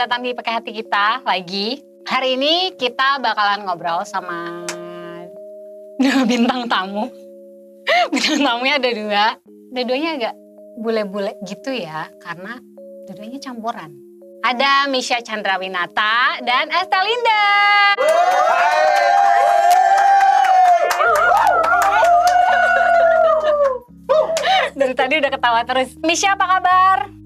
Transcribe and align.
selamat 0.00 0.16
datang 0.16 0.24
di 0.24 0.32
Pakai 0.32 0.52
Hati 0.56 0.72
Kita 0.72 1.20
lagi. 1.28 1.76
Hari 2.08 2.32
ini 2.32 2.72
kita 2.72 3.20
bakalan 3.20 3.68
ngobrol 3.68 4.00
sama 4.08 4.64
bintang 6.30 6.64
tamu. 6.72 7.04
Bintang 8.08 8.40
tamunya 8.40 8.80
ada 8.80 8.90
dua. 8.96 9.26
Dua-duanya 9.68 10.10
agak 10.16 10.34
bule-bule 10.80 11.36
gitu 11.44 11.76
ya, 11.76 12.08
karena 12.16 12.56
dua-duanya 13.04 13.44
campuran. 13.44 13.92
Ada 14.40 14.88
Misha 14.88 15.20
Chandrawinata 15.20 16.40
dan 16.48 16.72
Estelinda. 16.72 17.44
Dari 24.72 24.94
tadi 24.96 25.20
udah 25.20 25.28
ketawa 25.28 25.60
terus. 25.68 25.92
Misha 26.00 26.32
apa 26.32 26.48
kabar? 26.56 27.19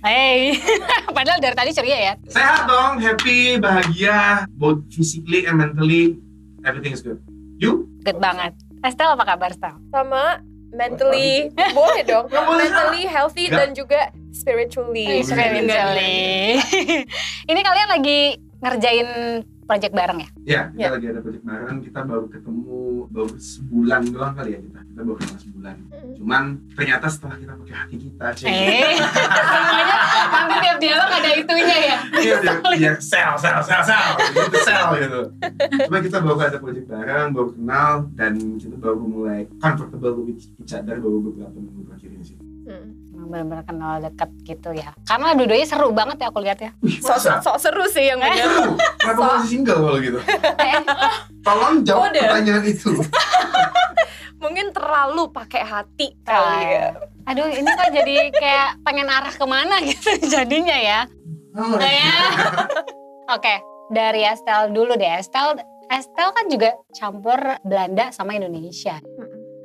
Hey, 0.00 0.56
padahal 1.16 1.44
dari 1.44 1.52
tadi 1.52 1.70
ceria 1.76 1.98
ya. 2.00 2.14
Sehat 2.24 2.64
dong, 2.64 2.96
happy, 3.04 3.60
bahagia, 3.60 4.48
both 4.56 4.80
physically 4.88 5.44
and 5.44 5.60
mentally, 5.60 6.16
everything 6.64 6.96
is 6.96 7.04
good. 7.04 7.20
You? 7.60 7.84
Good 8.00 8.16
banget. 8.16 8.56
Estel 8.80 9.12
apa 9.12 9.28
kabar, 9.28 9.52
Estel? 9.52 9.76
sama 9.92 10.40
mentally 10.70 11.50
boleh 11.74 12.06
dong 12.10 12.30
mentally 12.30 13.02
healthy 13.02 13.50
Nggak. 13.50 13.58
dan 13.58 13.68
juga 13.74 14.00
spiritually 14.30 15.20
Spiritually. 15.20 16.62
Ini 17.50 17.60
kalian 17.60 17.88
lagi 17.90 18.38
ngerjain 18.62 19.08
project 19.70 19.94
bareng 19.94 20.18
ya? 20.18 20.28
Ya, 20.42 20.62
kita 20.74 20.82
Ya. 20.82 20.88
lagi 20.90 21.06
ada 21.06 21.20
project 21.22 21.44
bareng, 21.46 21.76
kita 21.86 22.00
baru 22.02 22.26
ketemu 22.26 22.78
baru 23.06 23.34
sebulan 23.38 24.02
doang 24.10 24.34
kali 24.34 24.50
ya 24.50 24.60
kita. 24.66 24.80
Kita 24.82 25.00
baru 25.06 25.16
kenal 25.22 25.38
sebulan. 25.38 25.76
Cuman 26.18 26.42
ternyata 26.74 27.06
setelah 27.06 27.36
kita 27.38 27.52
pakai 27.54 27.76
hati 27.78 27.96
kita, 28.02 28.26
cek. 28.34 28.50
Eh, 28.50 28.94
semuanya 29.54 29.96
hampir 30.26 30.56
tiap 30.58 30.78
dialog 30.82 31.10
ada 31.14 31.30
itunya 31.38 31.76
ya. 31.86 31.96
Iya, 32.18 32.34
dia, 32.42 32.54
dia 32.74 32.92
sel, 32.98 33.32
sel, 33.38 33.58
sel, 33.62 33.82
sel, 33.86 34.06
gitu, 34.34 34.58
sel 34.58 34.86
gitu. 34.98 35.20
Cuma 35.86 35.98
kita 36.02 36.18
baru 36.18 36.38
ada 36.42 36.58
project 36.58 36.86
bareng, 36.90 37.26
baru 37.30 37.48
kenal, 37.54 37.92
dan 38.18 38.32
kita 38.58 38.74
baru 38.74 38.98
mulai 38.98 39.46
comfortable 39.62 40.26
with 40.26 40.42
each 40.58 40.74
other 40.74 40.98
baru 40.98 41.22
beberapa 41.22 41.54
minggu 41.54 41.86
terakhir 41.86 42.10
ini 42.10 42.24
sih. 42.26 42.38
Hmm. 42.66 42.86
Benar-benar 43.22 43.62
kenal 43.62 44.00
deket 44.00 44.30
gitu 44.44 44.70
ya. 44.72 44.90
Karena 45.02 45.32
dua-duanya 45.32 45.64
seru 45.64 45.90
banget 45.90 46.16
ya 46.18 46.26
aku 46.26 46.40
lihat 46.40 46.58
ya. 46.58 46.70
Sok 46.98 47.18
sok 47.40 47.56
seru 47.56 47.84
sih 47.86 48.06
yang 48.06 48.18
bener 48.18 48.40
Aduh, 48.40 48.74
Kenapa 48.96 49.18
So- 49.18 49.28
masih 49.34 49.48
single 49.50 49.78
kalau 49.78 49.98
gitu? 49.98 50.18
Eh, 50.56 50.80
Tolong 51.40 51.74
jawab 51.82 52.02
Kode. 52.06 52.20
pertanyaan 52.20 52.64
itu. 52.64 52.90
mungkin 54.36 54.72
terlalu 54.72 55.28
pakai 55.28 55.60
hati 55.60 56.16
kali 56.22 56.64
ya 56.72 56.96
Aduh 57.26 57.44
ini 57.46 57.68
kok 57.68 57.92
jadi 57.92 58.16
kayak 58.32 58.80
pengen 58.80 59.04
arah 59.06 59.28
ke 59.30 59.44
mana 59.44 59.76
gitu 59.80 60.08
jadinya 60.32 60.74
ya. 60.74 61.04
Oh, 61.52 61.76
Nah, 61.76 61.86
ya. 61.86 62.14
Oke, 63.28 63.54
dari 63.88 64.22
Estel 64.22 64.70
dulu 64.70 64.94
deh. 64.94 65.12
Estel, 65.12 65.60
Estel 65.86 66.30
kan 66.30 66.46
juga 66.46 66.72
campur 66.90 67.36
Belanda 67.60 68.10
sama 68.10 68.32
Indonesia. 68.32 68.98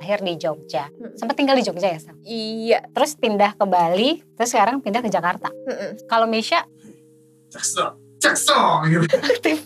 Lahir 0.06 0.22
di 0.22 0.38
Jogja. 0.38 0.86
Mm. 0.94 1.18
Sempat 1.18 1.34
tinggal 1.34 1.58
di 1.58 1.66
Jogja 1.66 1.90
ya, 1.90 1.98
Estel? 1.98 2.14
iya 2.22 2.78
Terus 2.94 3.18
pindah 3.18 3.58
ke 3.58 3.66
Bali, 3.66 4.22
terus 4.38 4.54
sekarang 4.54 4.78
pindah 4.78 5.02
ke 5.02 5.10
Jakarta. 5.10 5.50
Mm-mm. 5.50 6.06
Kalau 6.06 6.30
Misha 6.30 6.62
Cekso, 7.50 7.98
cekso 8.22 8.86
gitu. 8.86 9.02
aktif. 9.34 9.58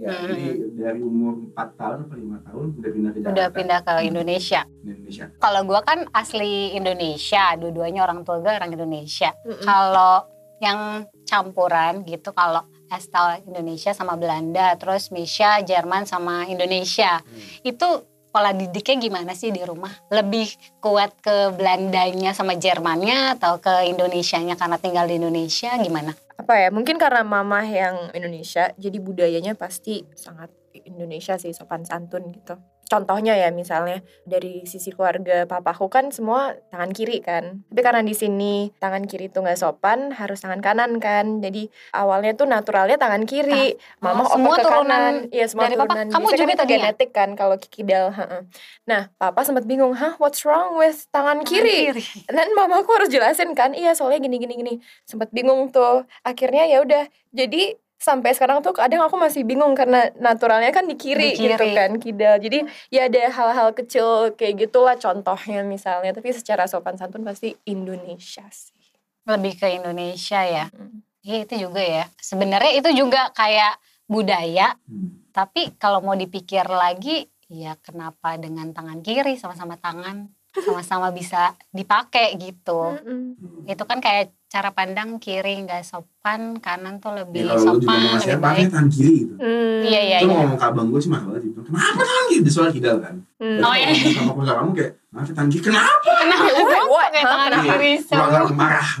Ya, 0.00 0.16
jadi 0.20 0.48
dari 0.72 1.00
umur 1.04 1.52
4 1.52 1.80
tahun 1.80 1.98
atau 2.08 2.16
5 2.16 2.46
tahun 2.48 2.64
udah 2.72 2.90
pindah 2.92 3.10
ke 3.12 3.18
Jakarta. 3.20 3.32
udah 3.36 3.46
pindah 3.52 3.80
ke 3.84 3.94
Indonesia. 4.08 4.60
Indonesia. 4.80 5.24
Kalau 5.36 5.60
gua 5.68 5.80
kan 5.84 6.08
asli 6.16 6.72
Indonesia, 6.72 7.44
dua-duanya 7.60 8.00
orang 8.08 8.24
tua 8.24 8.40
gue 8.40 8.48
orang 8.48 8.72
Indonesia. 8.72 9.36
Mm-mm. 9.44 9.60
Kalau 9.60 10.24
yang 10.64 11.04
campuran 11.28 12.00
gitu, 12.08 12.32
kalau 12.32 12.64
Estel 12.88 13.44
Indonesia 13.44 13.92
sama 13.92 14.16
Belanda, 14.16 14.72
terus 14.80 15.12
Misha 15.12 15.60
Jerman 15.60 16.08
sama 16.08 16.48
Indonesia, 16.48 17.20
itu 17.64 18.13
pola 18.34 18.50
didiknya 18.50 18.98
gimana 18.98 19.30
sih 19.38 19.54
di 19.54 19.62
rumah? 19.62 19.94
Lebih 20.10 20.82
kuat 20.82 21.14
ke 21.22 21.54
Belandanya 21.54 22.34
sama 22.34 22.58
Jermannya 22.58 23.38
atau 23.38 23.62
ke 23.62 23.86
Indonesianya 23.86 24.58
karena 24.58 24.82
tinggal 24.82 25.06
di 25.06 25.22
Indonesia 25.22 25.70
gimana? 25.78 26.10
apa 26.34 26.60
ya 26.60 26.68
mungkin 26.74 26.98
karena 26.98 27.22
mama 27.22 27.62
yang 27.62 28.10
Indonesia 28.10 28.74
jadi 28.74 28.98
budayanya 28.98 29.54
pasti 29.54 30.02
sangat 30.18 30.50
Indonesia 30.84 31.34
sih 31.36 31.50
sopan 31.50 31.82
santun 31.82 32.30
gitu. 32.30 32.56
Contohnya 32.84 33.32
ya 33.32 33.48
misalnya 33.48 34.04
dari 34.28 34.68
sisi 34.68 34.92
keluarga 34.92 35.48
papaku 35.48 35.88
kan 35.88 36.12
semua 36.12 36.52
tangan 36.68 36.92
kiri 36.92 37.24
kan. 37.24 37.64
Tapi 37.72 37.80
karena 37.80 38.04
di 38.04 38.12
sini 38.12 38.68
tangan 38.76 39.08
kiri 39.08 39.32
tuh 39.32 39.40
nggak 39.40 39.56
sopan 39.56 40.12
harus 40.12 40.44
tangan 40.44 40.60
kanan 40.60 41.00
kan. 41.00 41.40
Jadi 41.40 41.72
awalnya 41.96 42.36
tuh 42.36 42.44
naturalnya 42.44 43.00
tangan 43.00 43.24
kiri. 43.24 43.80
Mama 44.04 44.28
Oh, 44.28 44.36
semua 44.36 44.60
ke 44.60 44.68
turunan 44.68 44.84
kanan 44.84 45.14
iya 45.32 45.48
semua 45.48 45.64
dari 45.64 45.80
papa? 45.80 45.96
turunan. 45.96 46.06
Kamu 46.12 46.26
Biasanya 46.28 46.36
juga 46.36 46.52
kan 46.52 46.60
tadi 46.60 46.68
ya? 46.68 46.76
genetik 46.76 47.10
kan 47.10 47.28
kalau 47.32 47.56
kikidal 47.56 48.06
heeh. 48.12 48.40
nah 48.84 49.02
papa 49.16 49.40
sempat 49.42 49.64
bingung 49.64 49.96
hah 49.96 50.20
what's 50.20 50.44
wrong 50.44 50.76
with 50.76 51.08
tangan 51.08 51.40
kiri? 51.40 51.88
dan 52.28 52.52
mamaku 52.52 52.90
harus 53.00 53.08
jelasin 53.08 53.56
kan 53.56 53.72
iya 53.72 53.96
soalnya 53.96 54.20
gini 54.20 54.36
gini 54.36 54.54
gini. 54.60 54.74
Sempat 55.08 55.32
bingung 55.32 55.72
tuh. 55.72 56.04
Akhirnya 56.20 56.68
ya 56.68 56.84
udah 56.84 57.08
jadi 57.32 57.80
sampai 58.04 58.36
sekarang 58.36 58.60
tuh 58.60 58.76
kadang 58.76 59.00
aku 59.00 59.16
masih 59.16 59.40
bingung 59.42 59.72
karena 59.72 60.12
naturalnya 60.20 60.68
kan 60.68 60.84
di 60.84 60.92
kiri, 60.94 61.32
Di 61.32 61.48
gitu 61.48 61.56
kiri. 61.56 61.72
kan 61.72 61.90
kidal 61.96 62.36
jadi 62.36 62.58
ya 62.92 63.08
ada 63.08 63.32
hal-hal 63.32 63.72
kecil 63.72 64.36
kayak 64.36 64.68
gitulah 64.68 64.92
contohnya 64.94 65.64
misalnya 65.64 66.12
tapi 66.12 66.28
secara 66.30 66.68
sopan 66.68 67.00
santun 67.00 67.24
pasti 67.24 67.56
Indonesia 67.64 68.44
sih 68.52 68.76
Lebih 69.24 69.56
ke 69.56 69.72
Indonesia 69.72 70.44
ya. 70.44 70.68
Mm. 70.68 71.00
Iya 71.24 71.36
itu 71.48 71.54
juga 71.64 71.80
ya. 71.80 72.04
Sebenarnya 72.20 72.76
itu 72.76 72.92
juga 72.92 73.32
kayak 73.32 73.80
budaya, 74.04 74.76
Hmm. 74.84 75.24
tapi 75.32 75.72
kalau 75.80 76.04
mau 76.04 76.12
dipikir 76.12 76.60
lagi, 76.68 77.24
ya 77.48 77.72
kenapa 77.80 78.36
dengan 78.36 78.68
tangan 78.70 79.00
kiri 79.00 79.40
sama-sama 79.40 79.80
tangan 79.80 80.28
sama-sama 80.54 81.08
bisa 81.08 81.56
dipakai 81.70 82.36
gitu. 82.36 83.00
Mm-mm. 83.00 83.64
Itu 83.64 83.88
kan 83.88 83.98
kayak 83.98 84.30
cara 84.54 84.70
pandang 84.70 85.18
kiri 85.18 85.66
nggak 85.66 85.82
sopan, 85.82 86.62
kanan 86.62 87.02
tuh 87.02 87.10
lebih 87.10 87.42
Ya, 87.42 87.58
kalau 87.58 87.74
lu 87.74 87.82
juga 87.82 87.90
sopan, 87.90 87.98
mau 87.98 88.10
ngasih 88.14 88.30
lebih 88.30 88.38
apa, 88.38 88.46
baik. 88.54 88.66
tangan 88.70 88.86
kiri 88.86 89.12
gitu. 89.18 89.34
Hmm. 89.34 89.80
Iya 89.82 90.00
iya 90.06 90.16
Itu 90.22 90.26
iya. 90.30 90.36
ngomong 90.38 90.54
ke 90.54 90.66
abang 90.70 90.86
gue 90.94 91.00
sih 91.02 91.10
marah 91.10 91.26
banget 91.26 91.42
gitu. 91.50 91.60
Kenapa 91.66 92.00
tangan 92.00 92.26
kiri? 92.30 92.48
Soal 92.54 92.70
kidal 92.70 92.96
kan. 93.02 93.14
Hmm. 93.42 93.58
Oh, 93.58 93.74
iya. 93.74 93.88
Sama 94.14 94.30
keluarga 94.30 94.54
kamu 94.62 94.70
kayak, 94.78 94.92
maaf 95.10 95.28
tangan 95.34 95.50
kiri. 95.50 95.62
Kenapa? 95.66 96.10
Kenapa 96.22 96.44
What? 96.86 97.08
pakai 97.10 97.22
tangan 97.26 97.48
Kenapa? 97.50 97.66
kiri? 97.66 97.92
Keluarga 98.06 98.38
aku 98.38 98.54
marah. 98.54 98.88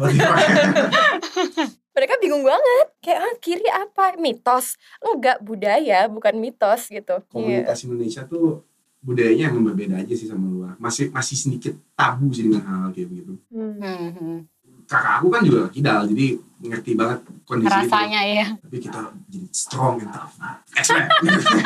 mereka 1.94 2.14
bingung 2.18 2.42
banget 2.42 2.86
kayak 2.98 3.20
ah 3.22 3.34
kiri 3.38 3.70
apa 3.70 4.18
mitos 4.18 4.74
enggak 4.98 5.38
budaya 5.38 6.10
bukan 6.10 6.34
mitos 6.42 6.90
gitu 6.90 7.22
Iya. 7.22 7.30
Komunitas 7.30 7.78
Indonesia 7.86 8.22
tuh 8.26 8.66
budayanya 8.98 9.54
emang 9.54 9.70
berbeda 9.70 10.02
aja 10.02 10.10
sih 10.10 10.26
sama 10.26 10.50
luar. 10.50 10.74
Masih 10.82 11.14
masih 11.14 11.38
sedikit 11.38 11.78
tabu 11.94 12.34
sih 12.34 12.50
dengan 12.50 12.66
hal 12.66 12.90
kayak 12.90 13.14
begitu. 13.14 13.38
Hmm. 13.54 14.42
Kakak 14.84 15.14
aku 15.20 15.28
kan 15.32 15.42
juga 15.42 15.68
kidal, 15.72 16.06
jadi 16.12 16.36
ngerti 16.64 16.90
banget 16.96 17.18
kondisi 17.44 17.68
itu. 17.68 17.76
Rasanya 17.76 18.20
ya. 18.24 18.46
Tapi 18.56 18.76
kita 18.80 19.00
jadi 19.28 19.48
strong 19.52 20.00
and 20.00 20.12
tough. 20.12 20.32
X-Men. 20.76 21.06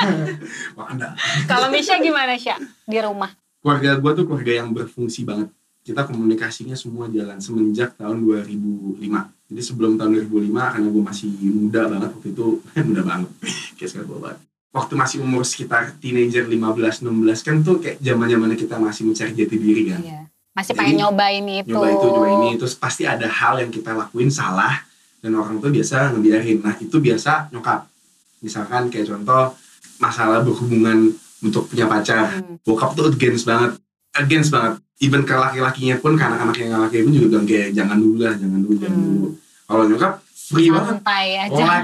Wakanda. 0.78 1.14
Kalau 1.46 1.70
Misha 1.70 1.98
gimana 1.98 2.34
Sya 2.38 2.58
di 2.86 2.98
rumah? 2.98 3.30
keluarga 3.58 3.98
gue 3.98 4.12
tuh 4.16 4.24
keluarga 4.24 4.52
yang 4.64 4.68
berfungsi 4.72 5.26
banget. 5.26 5.50
Kita 5.84 6.04
komunikasinya 6.04 6.76
semua 6.76 7.08
jalan 7.08 7.40
semenjak 7.40 7.96
tahun 7.96 8.24
2005. 8.24 9.00
Jadi 9.48 9.62
sebelum 9.64 9.96
tahun 9.96 10.28
2005 10.28 10.52
karena 10.52 10.88
gue 10.92 11.04
masih 11.04 11.30
muda 11.52 11.82
banget 11.88 12.10
waktu 12.12 12.28
itu, 12.36 12.46
muda 12.88 13.02
banget, 13.04 13.28
kayak 13.80 13.88
sekarang 13.88 14.08
gue 14.08 14.20
banget. 14.20 14.38
Waktu 14.68 14.92
masih 15.00 15.18
umur 15.24 15.42
sekitar 15.48 15.96
teenager 15.96 16.44
15-16 16.44 17.00
kan 17.40 17.56
tuh 17.64 17.80
kayak 17.80 17.96
zaman 18.04 18.28
zamannya 18.28 18.56
kita 18.60 18.76
masih 18.76 19.08
mencari 19.08 19.32
jati 19.32 19.56
diri 19.56 19.82
kan. 19.88 20.00
Iya. 20.04 20.20
Masih 20.58 20.74
Jadi, 20.74 20.78
pengen 20.82 20.96
nyobain 20.98 21.46
itu. 21.46 21.70
Nyoba 21.70 21.86
itu, 21.88 22.06
nyoba 22.08 22.28
ini, 22.36 22.50
terus 22.58 22.74
pasti 22.74 23.06
ada 23.06 23.30
hal 23.30 23.62
yang 23.62 23.70
kita 23.70 23.94
lakuin 23.94 24.26
salah 24.28 24.82
dan 25.18 25.30
orang 25.32 25.62
tuh 25.62 25.70
biasa 25.70 26.10
ngebiarin. 26.10 26.58
Nah 26.58 26.74
itu 26.74 26.98
biasa 26.98 27.46
nyokap. 27.48 27.86
Misalkan 28.38 28.90
kayak 28.90 29.06
contoh 29.06 29.54
masalah 29.98 30.42
berhubungan 30.42 31.14
untuk 31.38 31.66
punya 31.66 31.86
pacar 31.86 32.34
Hmm. 32.34 32.58
bokap 32.60 32.94
tuh 32.94 33.06
against 33.08 33.46
banget 33.46 33.78
against 34.12 34.50
banget 34.50 34.82
even 34.98 35.22
ke 35.22 35.30
laki-lakinya 35.30 35.94
pun 35.98 36.18
ke 36.18 36.22
anak-anak 36.24 36.54
yang 36.56 36.82
laki 36.82 37.06
pun 37.06 37.14
juga 37.14 37.26
bilang 37.28 37.46
kayak 37.46 37.68
jangan 37.72 37.94
dulu 37.94 38.16
lah 38.18 38.34
jangan 38.34 38.58
dulu 38.58 38.74
jangan 38.76 38.98
Hmm. 38.98 39.10
dulu 39.12 39.28
kalau 39.62 39.82
nyokap 39.86 40.12
free 40.34 40.68
banget 40.68 40.94
Santai 40.98 41.26
aja. 41.36 41.54
oh 41.54 41.62
lah 41.62 41.78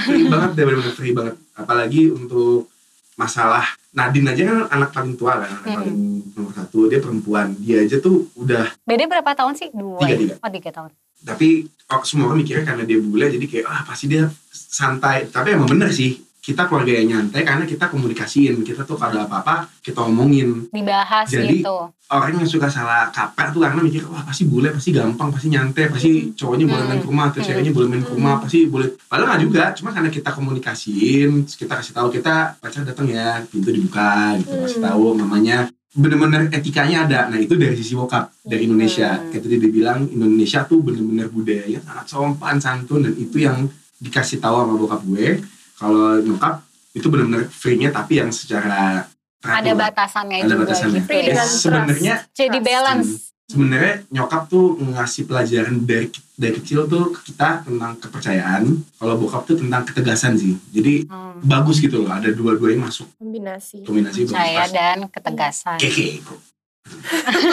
free 0.00 0.26
banget 0.26 0.50
deh 0.54 0.62
bener-bener 0.62 0.94
free 0.94 1.10
banget 1.10 1.34
apalagi 1.54 2.02
untuk 2.08 2.70
masalah 3.18 3.66
Nadine 3.90 4.30
aja 4.30 4.42
kan 4.44 4.58
anak 4.70 4.90
paling 4.92 5.14
tua 5.14 5.36
kan 5.36 5.50
anak 5.50 5.60
Hmm. 5.60 5.74
paling 5.76 5.98
nomor 6.32 6.52
satu 6.54 6.86
dia 6.86 6.98
perempuan 6.98 7.50
dia 7.58 7.82
aja 7.82 7.98
tuh 7.98 8.30
udah 8.34 8.70
Beda 8.80 9.04
berapa 9.04 9.34
tahun 9.34 9.54
sih? 9.54 9.68
Dua. 9.70 9.98
Tiga, 9.98 10.08
ya? 10.08 10.16
tiga. 10.16 10.34
Oh 10.38 10.48
tiga 10.48 10.70
tahun. 10.72 10.90
tapi 11.18 11.48
oh, 11.90 12.02
semua 12.02 12.30
orang 12.30 12.38
mikirnya 12.38 12.62
karena 12.62 12.86
dia 12.86 12.94
bule 12.96 13.26
jadi 13.26 13.42
kayak 13.42 13.66
ah 13.66 13.82
pasti 13.82 14.06
dia 14.06 14.30
santai 14.48 15.26
tapi 15.26 15.50
emang 15.50 15.66
bener 15.66 15.90
sih 15.90 16.14
kita 16.48 16.64
keluarga 16.64 16.96
yang 16.96 17.06
nyantai 17.12 17.44
karena 17.44 17.68
kita 17.68 17.92
komunikasiin. 17.92 18.64
Kita 18.64 18.88
tuh 18.88 18.96
kalau 18.96 19.12
ada 19.12 19.28
apa-apa 19.28 19.68
kita 19.84 20.00
omongin. 20.00 20.72
Dibahas 20.72 21.28
Jadi, 21.28 21.60
gitu. 21.60 21.92
orang 22.08 22.40
yang 22.40 22.48
suka 22.48 22.72
salah 22.72 23.12
kaprah 23.12 23.52
tuh 23.52 23.60
karena 23.60 23.84
mikir 23.84 24.00
wah 24.08 24.24
pasti 24.24 24.48
bule 24.48 24.72
pasti 24.72 24.96
gampang 24.96 25.28
pasti 25.28 25.52
nyantai 25.52 25.92
pasti 25.92 26.32
cowoknya 26.32 26.64
boleh 26.64 26.84
main 26.88 26.98
ke 26.98 27.06
rumah 27.06 27.28
atau 27.28 27.44
Hmm. 27.44 27.48
ceweknya 27.52 27.72
boleh 27.76 27.88
main 27.92 28.00
rumah 28.02 28.34
pasti 28.40 28.64
boleh. 28.64 28.88
Padahal 29.04 29.28
nggak 29.28 29.42
juga 29.44 29.62
cuma 29.76 29.92
karena 29.92 30.08
kita 30.08 30.30
komunikasiin 30.32 31.30
kita 31.44 31.72
kasih 31.74 31.92
tahu 31.92 32.08
kita 32.08 32.56
pacar 32.56 32.82
datang 32.82 33.06
ya 33.06 33.44
pintu 33.44 33.68
dibuka 33.68 34.40
gitu 34.40 34.56
kasih 34.58 34.80
Hmm. 34.80 34.88
tahu 34.88 35.04
mamanya. 35.14 35.58
Bener-bener 35.92 36.48
etikanya 36.48 37.04
ada. 37.04 37.20
Nah 37.28 37.36
itu 37.36 37.60
dari 37.60 37.76
sisi 37.76 37.92
bokap 37.92 38.32
dari 38.40 38.64
Indonesia. 38.64 39.20
Hmm. 39.20 39.28
kayak 39.28 39.42
tadi 39.44 39.56
dia 39.58 39.68
bilang 39.68 40.08
Indonesia 40.08 40.64
tuh 40.64 40.80
bener-bener 40.80 41.28
budaya 41.28 41.76
sangat 41.78 42.06
sopan 42.08 42.56
santun 42.56 43.04
dan 43.04 43.14
itu 43.14 43.36
yang 43.36 43.68
dikasih 43.98 44.40
tahu 44.40 44.54
sama 44.56 44.74
bokap 44.74 45.04
gue 45.04 45.44
kalau 45.78 46.18
nyokap 46.18 46.60
itu 46.90 47.06
bener-bener 47.06 47.46
free-nya 47.46 47.88
tapi 47.88 48.18
yang 48.18 48.30
secara 48.30 49.06
Ada 49.38 49.62
teratur. 49.64 49.74
batasannya 49.78 50.36
ada 50.36 50.46
juga 50.48 50.60
batasannya 50.60 50.98
gitu 50.98 51.06
Free 51.06 51.22
ya. 51.22 51.32
Ya, 51.32 51.44
sebenarnya 51.46 52.14
Jadi 52.32 52.58
balance. 52.60 53.10
sebenarnya 53.44 53.94
nyokap 54.10 54.42
tuh 54.46 54.66
ngasih 54.76 55.22
pelajaran 55.24 55.76
dari 55.80 56.06
dari 56.34 56.52
kecil 56.54 56.84
tuh 56.84 57.10
ke 57.12 57.20
kita 57.24 57.62
tentang 57.62 57.96
kepercayaan 57.96 58.62
kalau 58.94 59.14
bokap 59.16 59.42
tuh 59.44 59.56
tentang 59.56 59.82
ketegasan 59.82 60.34
sih 60.34 60.58
jadi 60.68 61.06
Hmm. 61.06 61.38
bagus 61.40 61.78
gitu 61.78 61.98
loh 61.98 62.10
ada 62.10 62.28
dua-duanya 62.28 62.84
masuk 62.84 63.06
Kombinasi. 63.14 63.82
kombinasi 63.82 64.18
bagus 64.22 64.34
Percaya 64.34 64.64
dan 64.68 64.98
ketegasan. 65.06 65.78
keke 65.78 66.20
bro. 66.20 66.36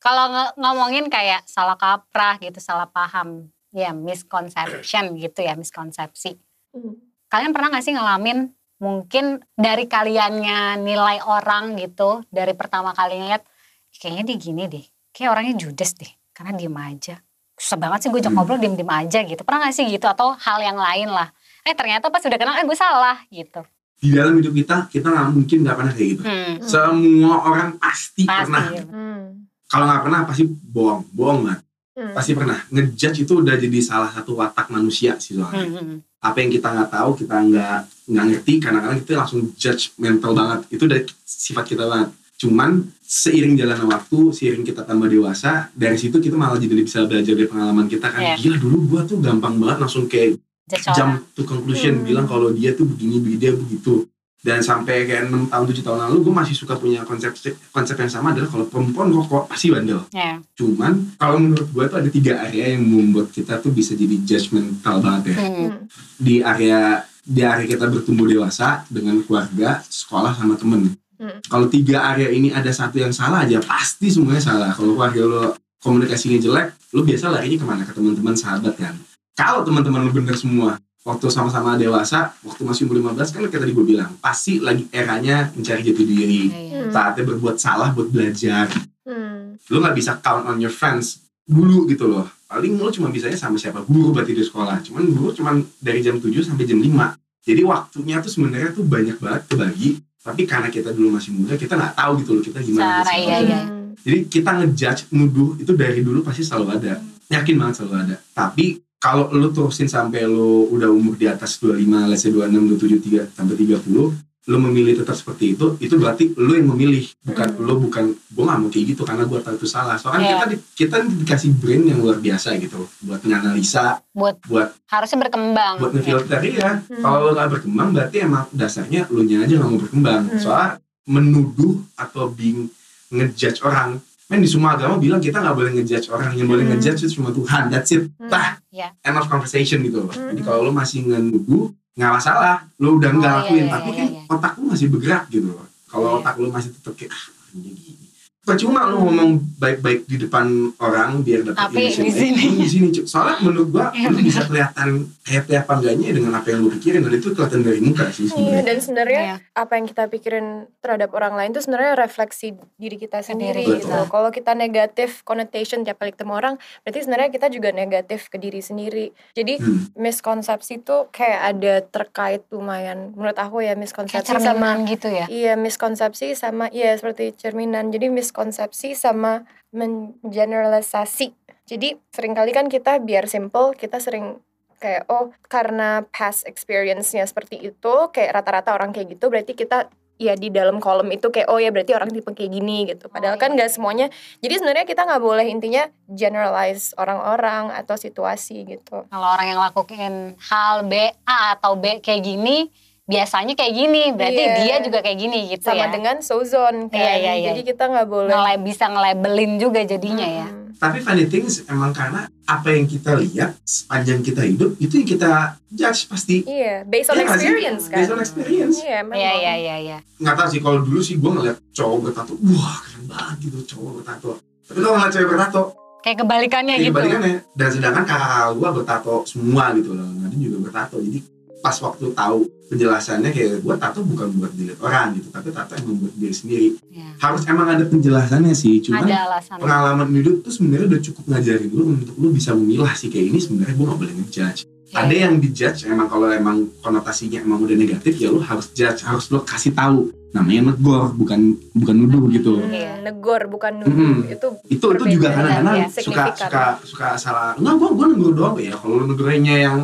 Kalau 0.00 0.26
nge- 0.28 0.54
ngomongin 0.56 1.06
kayak 1.06 1.44
salah 1.44 1.76
kaprah 1.76 2.36
gitu, 2.38 2.56
salah 2.58 2.88
paham, 2.88 3.44
ya 3.70 3.92
misconception 3.92 5.12
gitu 5.14 5.40
ya, 5.40 5.52
miskonsepsi. 5.54 6.40
Hmm. 6.72 6.96
Kalian 7.30 7.54
pernah 7.54 7.70
gak 7.70 7.80
sih 7.80 7.94
ngalamin 7.94 8.50
mungkin 8.76 9.24
dari 9.54 9.86
kaliannya 9.86 10.58
nilai 10.78 11.22
orang 11.22 11.76
gitu, 11.76 12.24
dari 12.26 12.52
pertama 12.52 12.90
kali 12.90 13.16
ngeliat, 13.16 13.44
kayaknya 13.92 14.24
dia 14.24 14.36
gini 14.36 14.62
deh, 14.66 14.82
kayak 15.10 15.30
orangnya 15.30 15.54
judes 15.56 15.94
deh, 15.94 16.08
karena 16.30 16.52
diem 16.52 16.74
aja. 16.74 17.20
Susah 17.54 17.76
banget 17.76 17.98
sih 18.00 18.08
gue 18.08 18.18
ajak 18.18 18.28
Hmm. 18.28 18.40
ngobrol 18.40 18.56
diem-diem 18.56 18.88
aja 18.88 19.20
gitu. 19.22 19.40
Pernah 19.40 19.60
gak 19.62 19.74
sih 19.74 19.86
gitu? 19.86 20.04
Atau 20.04 20.32
hal 20.34 20.58
yang 20.60 20.74
lain 20.74 21.06
lah. 21.08 21.28
Eh 21.60 21.72
ternyata 21.72 22.08
pas 22.08 22.18
udah 22.18 22.34
kenal, 22.34 22.56
eh 22.56 22.64
gue 22.64 22.74
salah 22.74 23.20
gitu. 23.30 23.62
di 24.00 24.08
dalam 24.10 24.32
hidup 24.32 24.56
kita 24.56 24.88
kita 24.88 25.06
nggak 25.06 25.28
mungkin 25.28 25.58
nggak 25.60 25.76
pernah 25.76 25.92
kayak 25.92 26.08
gitu 26.08 26.22
Hmm, 26.24 26.56
semua 26.64 27.36
orang 27.44 27.76
pasti, 27.76 28.24
pernah 28.24 28.64
pasti. 28.64 28.80
Hmm. 28.88 29.44
kalau 29.68 29.84
nggak 29.84 30.02
pernah 30.02 30.20
pasti 30.24 30.42
bohong 30.48 31.04
bohong 31.12 31.38
banget 31.44 31.60
Hmm. 32.00 32.16
pasti 32.16 32.32
pernah 32.32 32.56
ngejudge 32.66 33.18
itu 33.20 33.32
udah 33.36 33.54
jadi 33.54 33.78
salah 33.80 34.08
satu 34.08 34.32
watak 34.34 34.72
manusia 34.72 35.20
sih 35.20 35.36
soalnya 35.36 35.68
Hmm, 35.68 35.76
hmm. 35.76 35.98
apa 36.18 36.36
yang 36.38 36.50
kita 36.50 36.68
nggak 36.70 36.90
tahu 36.90 37.10
kita 37.14 37.36
nggak 37.42 37.76
nggak 38.08 38.24
ngerti 38.26 38.52
kadang-kadang 38.58 38.98
kita 38.98 39.12
langsung 39.14 39.40
judge 39.54 39.92
mental 39.96 40.32
banget 40.32 40.60
itu 40.70 40.84
dari 40.84 41.04
sifat 41.22 41.64
kita 41.66 41.84
banget 41.84 42.08
cuman 42.36 42.70
seiring 42.98 43.52
jalannya 43.54 43.84
waktu 43.86 44.18
seiring 44.30 44.64
kita 44.64 44.80
tambah 44.82 45.06
dewasa 45.06 45.68
dari 45.74 45.94
situ 45.94 46.16
kita 46.16 46.34
malah 46.34 46.56
jadi 46.56 46.72
bisa 46.74 47.04
belajar 47.04 47.36
dari 47.36 47.44
pengalaman 47.44 47.84
kita 47.84 48.08
kan 48.08 48.16
Iya. 48.18 48.34
gila 48.38 48.56
dulu 48.58 48.76
gua 48.88 49.00
tuh 49.04 49.20
gampang 49.20 49.54
banget 49.54 49.78
langsung 49.78 50.04
kayak 50.06 50.40
jump 50.88 51.28
to 51.30 51.44
conclusion 51.44 52.00
Hmm. 52.00 52.06
bilang 52.06 52.24
kalau 52.24 52.48
dia 52.50 52.72
tuh 52.72 52.88
begini 52.88 53.36
dia 53.36 53.52
begitu 53.52 54.08
dan 54.40 54.64
sampai 54.64 55.04
kayak 55.04 55.28
6 55.28 55.52
tahun 55.52 55.64
7 55.68 55.84
tahun 55.84 55.98
lalu 56.08 56.16
gue 56.24 56.34
masih 56.34 56.56
suka 56.56 56.80
punya 56.80 57.04
konsep 57.04 57.36
konsep 57.70 57.96
yang 57.96 58.08
sama 58.08 58.32
adalah 58.32 58.48
kalau 58.48 58.64
perempuan 58.66 59.12
rokok 59.12 59.52
pasti 59.52 59.68
bandel 59.68 60.00
Ya. 60.10 60.40
cuman 60.56 61.12
kalau 61.20 61.36
menurut 61.36 61.68
gue 61.68 61.84
tuh 61.84 61.98
ada 62.00 62.08
tiga 62.08 62.32
area 62.40 62.72
yang 62.72 62.82
membuat 62.82 63.28
kita 63.28 63.60
tuh 63.60 63.68
bisa 63.68 63.92
jadi 63.92 64.16
judgmental 64.24 65.04
banget 65.04 65.32
ya. 65.32 65.36
Hmm. 65.44 65.70
di 66.16 66.40
area 66.40 67.04
di 67.20 67.44
area 67.44 67.68
kita 67.68 67.84
bertumbuh 67.86 68.24
dewasa 68.26 68.82
dengan 68.88 69.20
keluarga, 69.22 69.84
sekolah 69.86 70.32
sama 70.34 70.56
temen. 70.56 70.96
Hmm. 71.20 71.36
Kalau 71.46 71.68
tiga 71.68 72.00
area 72.02 72.32
ini 72.32 72.48
ada 72.48 72.72
satu 72.72 72.96
yang 72.96 73.12
salah 73.12 73.44
aja, 73.44 73.60
pasti 73.60 74.08
semuanya 74.08 74.40
salah. 74.40 74.72
Kalau 74.72 74.96
keluarga 74.96 75.22
lo 75.28 75.42
komunikasinya 75.78 76.40
jelek, 76.40 76.74
lo 76.90 77.04
biasa 77.04 77.28
larinya 77.28 77.60
ke 77.60 77.66
mana? 77.68 77.82
Ke 77.84 77.92
teman-teman 77.92 78.34
sahabat 78.34 78.72
kan. 78.74 78.96
Kalau 79.36 79.62
teman-teman 79.62 80.08
lo 80.08 80.10
bener 80.10 80.32
semua, 80.34 80.80
waktu 81.00 81.26
sama-sama 81.32 81.80
dewasa, 81.80 82.36
waktu 82.44 82.62
masih 82.64 82.84
umur 82.84 83.12
15 83.16 83.32
kan 83.32 83.40
kayak 83.48 83.62
tadi 83.64 83.72
gue 83.72 83.86
bilang, 83.86 84.12
pasti 84.20 84.60
lagi 84.60 84.84
eranya 84.92 85.48
mencari 85.56 85.80
jati 85.80 86.02
diri. 86.04 86.42
Iya, 86.48 86.60
iya. 86.60 86.78
Hmm. 86.84 86.92
Saatnya 86.92 87.24
berbuat 87.24 87.56
salah 87.56 87.88
buat 87.96 88.12
belajar. 88.12 88.68
Hmm. 89.08 89.56
Lo 89.72 89.76
nggak 89.80 89.96
bisa 89.96 90.20
count 90.20 90.44
on 90.44 90.60
your 90.60 90.72
friends 90.72 91.24
dulu 91.48 91.88
gitu 91.88 92.04
loh. 92.06 92.28
Paling 92.50 92.76
lo 92.76 92.90
cuma 92.92 93.08
bisanya 93.08 93.38
sama 93.38 93.56
siapa? 93.56 93.80
Guru 93.86 94.12
berarti 94.12 94.34
di 94.34 94.44
sekolah. 94.44 94.82
Cuman 94.84 95.06
guru 95.14 95.30
cuman 95.32 95.62
dari 95.78 96.02
jam 96.04 96.18
7 96.18 96.30
sampai 96.42 96.66
jam 96.66 96.82
5. 96.82 97.16
Jadi 97.40 97.62
waktunya 97.64 98.20
tuh 98.20 98.30
sebenarnya 98.30 98.70
tuh 98.76 98.84
banyak 98.84 99.16
banget 99.16 99.42
kebagi. 99.48 99.90
Tapi 100.20 100.44
karena 100.44 100.68
kita 100.68 100.92
dulu 100.92 101.16
masih 101.16 101.32
muda, 101.32 101.56
kita 101.56 101.80
nggak 101.80 101.96
tahu 101.96 102.12
gitu 102.20 102.30
loh 102.36 102.42
kita 102.44 102.60
gimana. 102.60 103.00
Cara, 103.00 103.16
iya, 103.16 103.36
iya. 103.40 103.60
Hmm. 103.64 103.96
Jadi 104.04 104.18
kita 104.28 104.50
ngejudge, 104.52 105.02
nuduh 105.16 105.56
itu 105.56 105.72
dari 105.72 106.04
dulu 106.04 106.20
pasti 106.20 106.44
selalu 106.44 106.76
ada. 106.76 107.00
Yakin 107.32 107.56
banget 107.56 107.74
selalu 107.80 107.94
ada. 108.04 108.16
Tapi 108.36 108.76
kalau 109.00 109.32
lo 109.32 109.48
terusin 109.48 109.88
sampai 109.88 110.22
lo 110.22 110.68
udah 110.68 110.92
umur 110.92 111.16
di 111.16 111.24
atas 111.24 111.56
25, 111.56 111.80
let's 112.04 112.20
say 112.20 112.28
26, 112.28 112.68
27, 112.76 113.00
3, 113.00 113.32
sampai 113.32 113.56
30, 113.56 114.12
lo 114.42 114.56
memilih 114.58 114.92
tetap 114.94 115.14
seperti 115.14 115.54
itu, 115.54 115.76
itu 115.78 115.94
berarti 115.94 116.32
lo 116.34 116.52
yang 116.52 116.68
memilih. 116.68 117.08
Bukan 117.22 117.48
Hmm. 117.50 117.60
lo 117.60 117.74
bukan, 117.78 118.04
gue 118.12 118.42
gak 118.42 118.58
mau 118.58 118.68
kayak 118.68 118.86
gitu 118.88 119.02
karena 119.02 119.24
gue 119.24 119.38
tahu 119.38 119.54
itu 119.54 119.64
salah. 119.64 119.96
Soalnya 119.96 120.20
Iya. 120.20 120.32
kita, 120.34 120.46
di- 120.46 120.60
kita 120.74 120.96
dikasih 121.06 121.50
brain 121.54 121.82
yang 121.86 121.98
luar 121.98 122.18
biasa 122.18 122.56
gitu. 122.56 122.88
Buat 123.00 123.20
menganalisa, 123.22 124.00
Buat 124.10 124.36
buat 124.44 124.68
harusnya 124.86 125.18
berkembang. 125.18 125.74
buat 125.78 125.92
ngefilter 125.94 126.40
ya. 126.42 126.70
Hmm. 126.82 127.00
Kalau 127.00 127.18
lo 127.22 127.30
gak 127.32 127.50
berkembang 127.50 127.88
berarti 127.90 128.16
emang 128.20 128.44
dasarnya 128.50 129.08
lo 129.08 129.20
nya 129.22 129.40
aja 129.40 129.54
gak 129.54 129.64
mau 129.66 129.78
berkembang. 129.78 130.22
Hmm. 130.26 130.36
Soalnya 130.36 130.70
menuduh 131.06 131.80
atau 131.94 132.28
being 132.28 132.68
ngejudge 133.08 133.60
orang. 133.60 133.96
Men 134.30 134.38
di 134.38 134.46
semua 134.46 134.78
agama 134.78 134.94
bilang 134.96 135.18
kita 135.18 135.42
nggak 135.42 135.52
boleh 135.52 135.70
ngejudge 135.74 136.06
orang, 136.08 136.30
yang 136.32 136.46
boleh 136.46 136.62
Hmm. 136.62 136.78
ngejudge 136.78 137.02
itu 137.02 137.18
cuma 137.18 137.30
Tuhan. 137.30 137.66
That's 137.66 137.90
it. 137.90 138.06
Hmm. 138.14 138.30
Tah, 138.30 138.62
Iya. 138.70 138.94
end 139.02 139.18
of 139.18 139.26
conversation 139.26 139.82
gitu 139.82 140.06
loh. 140.06 140.14
Hmm. 140.14 140.30
Jadi 140.30 140.40
kalau 140.40 140.62
lo 140.62 140.70
masih 140.70 141.02
ngenuduh, 141.04 141.74
nggak 141.92 142.12
masalah. 142.14 142.62
Lo 142.78 142.94
udah 142.94 143.10
nggak 143.10 143.26
Oh, 143.28 143.36
iya, 143.36 143.42
lakuin, 143.44 143.64
iya, 143.66 143.72
tapi 143.74 143.88
iya, 143.90 143.98
kan 143.98 144.06
iya. 144.08 144.20
otak 144.30 144.52
lo 144.54 144.64
masih 144.70 144.86
bergerak 144.86 145.22
gitu 145.28 145.48
loh. 145.50 145.66
Kalau 145.84 146.06
Iya. 146.06 146.16
otak 146.22 146.34
lo 146.38 146.46
masih 146.48 146.70
tetap 146.70 146.94
kayak, 146.94 147.10
ah, 147.10 147.24
ini 147.52 147.70
gini. 147.74 147.99
Percuma 148.40 148.88
lo 148.88 149.04
ngomong 149.04 149.30
baik-baik 149.54 150.04
di 150.04 150.16
depan 150.16 150.48
orang 150.78 151.20
biar 151.20 151.44
dapat 151.44 151.60
Tapi 151.60 151.92
di 151.92 152.08
sini. 152.08 152.56
di 152.56 152.64
sini 152.64 152.88
Cuk. 152.90 153.04
soalnya 153.04 153.36
menurut 153.42 153.68
gua 153.68 153.92
Iya, 153.92 154.08
lo 154.08 154.16
bisa 154.18 154.42
kelihatan 154.42 154.88
happy 155.22 155.52
apa 155.54 155.72
enggaknya 155.74 156.08
dengan 156.10 156.32
apa 156.32 156.48
yang 156.48 156.64
lo 156.64 156.70
pikirin 156.70 157.00
dan 157.00 157.12
itu 157.14 157.30
kelihatan 157.30 157.60
dari 157.60 157.78
muka 157.78 158.08
sih 158.08 158.24
Iya, 158.24 158.32
sebenarnya 158.32 158.62
dan 158.64 158.76
sebenarnya 158.78 159.20
Iya. 159.22 159.36
apa 159.54 159.72
yang 159.74 159.86
kita 159.86 160.02
pikirin 160.06 160.46
terhadap 160.78 161.10
orang 161.12 161.34
lain 161.34 161.50
itu 161.50 161.60
sebenarnya 161.60 161.92
refleksi 161.94 162.48
diri 162.74 162.96
kita 162.96 163.20
sendiri 163.20 163.60
Betul. 163.60 163.76
gitu. 163.78 163.98
Kalau 164.08 164.30
kita 164.30 164.52
negatif 164.54 165.20
connotation 165.22 165.84
tiap 165.84 165.98
kali 165.98 166.10
ketemu 166.10 166.32
orang, 166.34 166.54
berarti 166.80 166.98
sebenarnya 166.98 167.30
kita 167.30 167.46
juga 167.48 167.68
negatif 167.70 168.26
ke 168.26 168.36
diri 168.36 168.58
sendiri. 168.58 169.06
Jadi 169.32 169.60
Hmm. 169.60 169.92
miskonsepsi 169.94 170.80
tuh 170.80 171.06
kayak 171.10 171.40
ada 171.46 171.74
terkait 171.82 172.40
lumayan 172.48 173.12
menurut 173.12 173.36
aku 173.36 173.60
ya 173.60 173.70
Kayak 173.70 173.84
miskonsepsi 173.84 174.32
sama 174.32 174.40
cerminan 174.40 174.78
gitu 174.86 175.08
ya. 175.08 175.24
Iya, 175.28 175.52
miskonsepsi 175.54 176.26
sama 176.32 176.64
iya 176.68 176.94
seperti 176.94 177.36
cerminan. 177.36 177.88
Jadi 177.88 178.08
miskonsepsi 178.30 178.94
sama 178.94 179.42
mengeneralisasi. 179.74 181.34
Jadi 181.66 181.98
sering 182.14 182.38
kali 182.38 182.54
kan 182.54 182.70
kita 182.70 183.02
biar 183.02 183.26
simple, 183.26 183.74
kita 183.74 183.98
sering 183.98 184.38
kayak 184.78 185.10
oh 185.10 185.34
karena 185.50 186.06
past 186.14 186.46
experience-nya 186.46 187.26
seperti 187.26 187.58
itu, 187.58 187.94
kayak 188.14 188.38
rata-rata 188.38 188.70
orang 188.70 188.94
kayak 188.94 189.18
gitu 189.18 189.26
berarti 189.26 189.58
kita 189.58 189.90
ya 190.20 190.36
di 190.36 190.52
dalam 190.52 190.78
kolom 190.84 191.08
itu 191.10 191.32
kayak 191.32 191.48
oh 191.48 191.56
ya 191.56 191.72
berarti 191.72 191.96
orang 191.96 192.12
tipe 192.12 192.30
kayak 192.30 192.52
gini 192.52 192.86
gitu. 192.86 193.10
Padahal 193.10 193.34
Oh, 193.36 193.40
kan 193.40 193.50
iya. 193.52 193.56
nggak 193.60 193.70
semuanya. 193.72 194.06
Jadi 194.40 194.54
sebenarnya 194.60 194.86
kita 194.86 195.02
nggak 195.08 195.22
boleh 195.22 195.46
intinya 195.48 195.88
generalize 196.06 196.94
orang-orang 196.96 197.74
atau 197.74 197.96
situasi 197.98 198.68
gitu. 198.68 199.08
Kalau 199.10 199.28
orang 199.32 199.46
yang 199.48 199.60
lakuin 199.60 200.14
hal 200.38 200.86
B 200.86 200.94
A 201.26 201.56
atau 201.58 201.74
B 201.76 201.98
kayak 202.04 202.22
gini, 202.24 202.68
biasanya 203.10 203.52
kayak 203.52 203.74
gini, 203.74 204.02
berarti 204.10 204.38
Iya. 204.40 204.54
dia 204.56 204.76
juga 204.80 204.98
kayak 205.00 205.18
gini 205.18 205.38
gitu 205.50 205.66
Sama 205.66 205.84
ya. 205.84 205.90
dengan 205.90 206.16
sozone 206.20 206.86
kan. 206.86 206.94
Iya, 206.96 207.12
iya, 207.16 207.32
iya. 207.34 207.46
Jadi 207.50 207.60
kita 207.66 207.84
nggak 207.84 208.06
boleh 208.06 208.30
Ngele- 208.30 208.62
bisa 208.62 208.84
ngelabelin 208.86 209.58
juga 209.58 209.82
jadinya 209.82 210.24
ya. 210.24 210.46
Mm-mm. 210.46 210.58
Tapi 210.78 210.96
funny 210.98 211.26
things 211.26 211.60
emang 211.66 211.92
karena 211.92 212.24
apa 212.46 212.68
yang 212.70 212.86
kita 212.86 213.12
lihat 213.14 213.52
sepanjang 213.60 214.22
kita 214.22 214.40
hidup 214.42 214.78
itu 214.78 214.94
yang 214.94 215.08
kita 215.10 215.30
judge 215.68 216.08
pasti. 216.08 216.40
Iya, 216.42 216.88
based 216.88 217.10
on 217.10 217.18
sih? 217.18 217.26
experience 217.26 217.84
kan. 217.84 217.98
Based 218.00 218.08
on 218.08 218.18
experience. 218.18 218.76
Iya. 218.80 219.04
Iya 219.04 219.32
iya 219.36 219.54
iya 219.58 219.76
iya. 219.76 219.98
Nggak 220.16 220.34
tahu 220.36 220.48
sih 220.48 220.60
kalau 220.62 220.80
dulu 220.80 221.00
sih 221.00 221.20
gue 221.20 221.28
ngeliat 221.28 221.60
cowok 221.70 221.96
bertato, 222.02 222.32
wah 222.48 222.80
keren 222.80 223.04
banget 223.04 223.36
gitu 223.44 223.58
cowok 223.68 223.92
bertato. 224.00 224.30
Tapi 224.64 224.78
kalau 224.78 224.94
ngeliat 224.96 225.12
cewek 225.12 225.28
bertato, 225.28 225.62
Kayak 226.00 226.16
kebalikannya 226.18 226.72
kayak 226.72 226.80
gitu. 226.82 226.92
kebalikannya. 226.94 227.34
Dan 227.52 227.68
sedangkan 227.68 228.04
kakak 228.06 228.44
gue 228.56 228.68
bertato 228.72 229.14
semua 229.26 229.64
gitu 229.76 229.90
loh. 229.92 230.08
Nadine 230.16 230.42
juga 230.48 230.58
bertato. 230.64 230.96
Jadi 230.96 231.18
pas 231.60 231.76
waktu 231.76 232.10
tahu 232.10 232.38
penjelasannya 232.66 233.30
kayak 233.30 233.60
gue 233.60 233.74
tato 233.76 234.00
bukan 234.00 234.30
buat 234.32 234.52
dilihat 234.52 234.78
orang 234.78 235.12
gitu, 235.14 235.28
tapi 235.28 235.50
tato 235.50 235.74
emang 235.74 235.96
buat 235.98 236.14
diri 236.14 236.32
sendiri. 236.32 236.68
Ya. 236.88 237.12
Harus 237.18 237.42
emang 237.44 237.68
ada 237.68 237.84
penjelasannya 237.84 238.54
sih, 238.54 238.80
cuman 238.80 239.04
alasan. 239.04 239.58
pengalaman 239.58 240.08
hidup 240.10 240.40
tuh 240.40 240.50
sebenarnya 240.50 240.86
udah 240.88 241.00
cukup 241.02 241.24
ngajarin 241.28 241.68
lu 241.68 241.82
untuk 241.92 242.14
lu 242.14 242.28
bisa 242.30 242.50
memilah 242.52 242.92
sih 242.92 243.06
kayak 243.06 243.26
ini 243.28 243.38
sebenarnya 243.38 243.74
gue 243.74 243.86
gak 243.86 243.98
boleh 243.98 244.14
ngejudge 244.16 244.60
ada 244.90 245.14
yang 245.14 245.38
dijudge 245.38 245.86
emang 245.86 246.06
kalau 246.06 246.26
emang 246.26 246.66
konotasinya 246.80 247.38
emang 247.38 247.60
udah 247.60 247.76
negatif 247.76 248.10
ya 248.16 248.26
lu 248.26 248.40
harus 248.40 248.70
judge 248.70 249.02
harus 249.04 249.30
lu 249.30 249.38
kasih 249.40 249.70
tahu 249.70 250.10
namanya 250.30 250.74
negor 250.74 251.10
bukan 251.12 251.40
bukan 251.72 251.94
nuduh 251.96 252.26
gitu 252.28 252.58
Hmm, 252.58 252.70
Iya. 252.70 252.92
negor 252.98 253.46
bukan 253.46 253.72
nuduh 253.78 253.94
Mm-mm. 253.94 254.34
itu 254.34 254.48
itu 254.66 254.86
itu 254.90 255.04
juga 255.14 255.28
kadang-kadang 255.30 255.76
ya, 255.76 255.86
suka 255.90 256.24
suka 256.34 256.64
suka 256.82 257.06
salah 257.14 257.54
enggak 257.54 257.74
gua 257.76 257.88
gua 257.92 258.06
negur 258.08 258.32
doang 258.32 258.54
ya 258.58 258.74
kalau 258.74 258.94
lu 258.98 259.14
negurnya 259.14 259.54
yang 259.60 259.78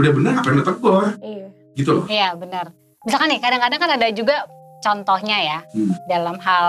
udah 0.00 0.10
bener 0.10 0.30
ngapain 0.34 0.54
lu 0.54 0.64
tegur 0.64 1.04
iya 1.20 1.48
gitu 1.72 1.90
loh 1.94 2.04
Iya 2.06 2.34
benar. 2.34 2.72
Misalkan 3.00 3.28
nih 3.28 3.40
kadang-kadang 3.40 3.78
kan 3.78 3.90
ada 3.94 4.08
juga 4.10 4.36
contohnya 4.78 5.38
ya 5.38 5.58
Hmm. 5.70 5.92
dalam 6.06 6.36
hal 6.36 6.68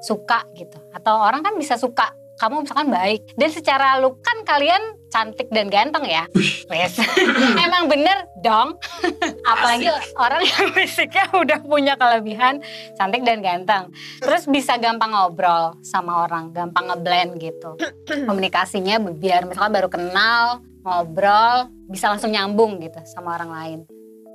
suka 0.00 0.42
gitu. 0.52 0.76
Atau 0.90 1.14
orang 1.14 1.40
kan 1.40 1.54
bisa 1.54 1.76
suka 1.76 2.10
kamu 2.34 2.66
misalkan 2.66 2.90
baik 2.90 3.22
dan 3.36 3.48
secara 3.48 3.96
look 3.96 4.18
kan 4.18 4.34
kalian 4.42 4.82
cantik 5.08 5.46
dan 5.48 5.68
ganteng 5.68 6.02
ya. 6.02 6.26
Wes. 6.66 6.98
Emang 7.64 7.86
bener 7.86 8.26
dong. 8.40 8.74
Apalagi 9.46 9.86
orang 10.16 10.42
yang 10.42 10.66
fisiknya 10.74 11.30
udah 11.30 11.62
punya 11.62 11.94
kelebihan 11.94 12.58
cantik 12.96 13.22
dan 13.22 13.40
ganteng. 13.40 13.92
Terus 14.18 14.44
bisa 14.44 14.74
gampang 14.76 15.12
ngobrol 15.12 15.78
sama 15.80 16.26
orang, 16.26 16.50
gampang 16.50 16.90
ngeblend 16.90 17.38
gitu. 17.38 17.78
Komunikasinya 18.28 18.98
biar 19.12 19.46
misalkan 19.46 19.72
baru 19.72 19.88
kenal, 19.88 20.64
ngobrol, 20.82 21.70
bisa 21.88 22.10
langsung 22.10 22.34
nyambung 22.34 22.82
gitu 22.82 22.98
sama 23.06 23.38
orang 23.38 23.50
lain. 23.50 23.78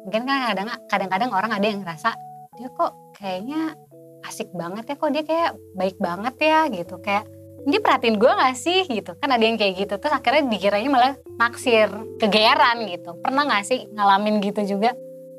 Mungkin 0.07 0.23
kan 0.23 0.55
kadang 0.55 0.67
kadang-kadang 0.87 1.29
orang 1.35 1.51
ada 1.51 1.65
yang 1.67 1.79
ngerasa 1.83 2.15
dia 2.57 2.69
kok 2.73 2.91
kayaknya 3.19 3.75
asik 4.25 4.49
banget 4.55 4.83
ya 4.89 4.95
kok 4.97 5.11
dia 5.13 5.23
kayak 5.23 5.51
baik 5.75 5.97
banget 5.99 6.35
ya 6.39 6.59
gitu. 6.71 6.95
Kayak 7.03 7.27
dia 7.67 7.79
perhatiin 7.83 8.15
gue 8.15 8.31
gak 8.31 8.55
sih? 8.55 8.87
Gitu. 8.87 9.11
Kan 9.19 9.29
ada 9.29 9.43
yang 9.43 9.59
kayak 9.59 9.75
gitu. 9.75 9.93
Terus 9.99 10.13
akhirnya 10.15 10.47
dikiranya 10.47 10.89
malah 10.89 11.13
naksir 11.35 11.91
kegeeran 12.15 12.87
gitu. 12.87 13.19
Pernah 13.19 13.43
gak 13.43 13.67
sih 13.67 13.91
ngalamin 13.91 14.39
gitu 14.39 14.63
juga? 14.63 14.95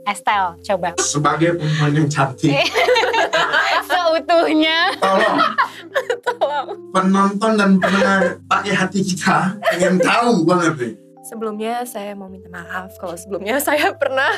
Estel 0.08 0.56
coba. 0.64 0.96
Sebagai 1.00 1.60
perempuan 1.60 1.92
yang 1.92 2.08
cantik. 2.08 2.48
Seutuhnya. 3.88 4.96
Tolong 4.96 5.36
tolong. 6.36 6.68
Penonton 6.92 7.52
dan 7.56 7.70
pendengar 7.80 8.42
pakai 8.44 8.72
hati 8.76 9.00
kita 9.00 9.56
pengen 9.72 9.96
tahu 10.02 10.44
banget 10.44 10.74
nih. 10.76 10.94
Sebelumnya 11.28 11.84
saya 11.84 12.16
mau 12.16 12.28
minta 12.28 12.48
maaf 12.48 12.96
kalau 12.96 13.12
sebelumnya 13.12 13.60
saya 13.60 13.92
pernah 13.92 14.32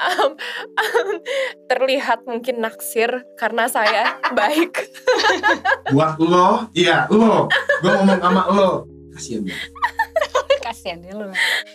um, 0.00 0.32
um, 0.80 1.08
terlihat 1.68 2.24
mungkin 2.24 2.64
naksir 2.64 3.12
karena 3.36 3.68
saya 3.68 4.16
baik. 4.32 4.88
buat 5.92 6.16
lo 6.16 6.72
iya 6.72 7.04
lo. 7.12 7.52
Gue 7.84 7.90
ngomong 7.92 8.20
sama 8.20 8.42
lo. 8.48 8.70
Kasian 9.12 9.44
ya 9.44 9.56
kasihan 10.64 10.98
dia 11.04 11.12
lu 11.12 11.28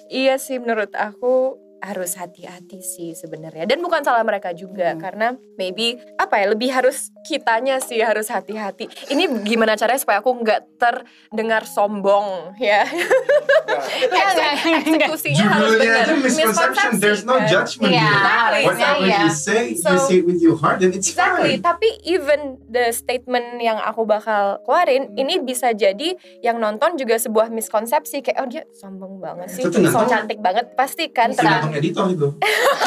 Iya 0.09 0.41
sih 0.41 0.57
menurut 0.57 0.89
aku 0.97 1.61
harus 1.79 2.13
hati-hati 2.13 2.79
sih 2.79 3.11
sebenarnya. 3.11 3.63
Dan 3.63 3.79
bukan 3.79 4.01
salah 4.01 4.21
mereka 4.21 4.51
juga 4.51 4.91
Hmm. 4.91 4.99
karena 4.99 5.27
maybe 5.55 5.87
apa 6.15 6.35
ya 6.37 6.47
lebih 6.47 6.69
harus 6.69 7.07
kitanya 7.21 7.79
sih 7.79 7.99
harus 7.99 8.27
hati-hati. 8.27 8.85
Ini 9.07 9.25
gimana 9.41 9.73
caranya 9.73 9.97
supaya 9.97 10.19
aku 10.19 10.31
nggak 10.35 10.77
terdengar 10.77 11.63
sombong 11.63 12.53
ya? 12.57 12.83
Enggak, 13.69 14.27
enggak. 14.33 15.09
eksekusinya 15.09 15.45
harus 15.49 15.71
benar. 15.75 16.05
misconception. 16.17 16.91
There's 16.97 17.23
no 17.23 17.37
kan? 17.37 17.47
judgment 17.47 17.91
Iya, 17.91 18.01
here. 18.01 18.25
Harusnya 18.25 18.65
whatever 18.89 19.05
iya. 19.05 19.19
you 19.21 19.31
say 19.31 19.61
you 19.71 19.79
So- 19.79 19.99
say 20.01 20.19
it 20.19 20.25
with 20.25 20.39
your 20.39 20.57
heart 20.57 20.81
and 20.81 20.91
it's 20.91 21.09
Exactly, 21.09 21.55
fine. 21.55 21.61
Tapi 21.61 21.89
even 22.03 22.39
the 22.65 22.91
statement 22.91 23.59
yang 23.59 23.77
aku 23.77 24.03
bakal 24.03 24.59
keluarin 24.63 25.13
ini 25.15 25.39
bisa 25.39 25.71
jadi 25.71 26.13
yang 26.39 26.57
nonton 26.57 26.95
juga 26.95 27.15
sebuah 27.15 27.49
miskonsepsi 27.49 28.21
kayak 28.21 28.37
oh 28.39 28.47
dia 28.47 28.63
sombong 28.71 29.19
banget 29.19 29.47
sih, 29.51 29.63
so 29.63 30.03
cantik 30.05 30.39
banget. 30.39 30.73
Pasti 30.73 31.09
kan 31.09 31.31
tergantung 31.71 31.79
editor 31.79 32.05
itu 32.09 32.27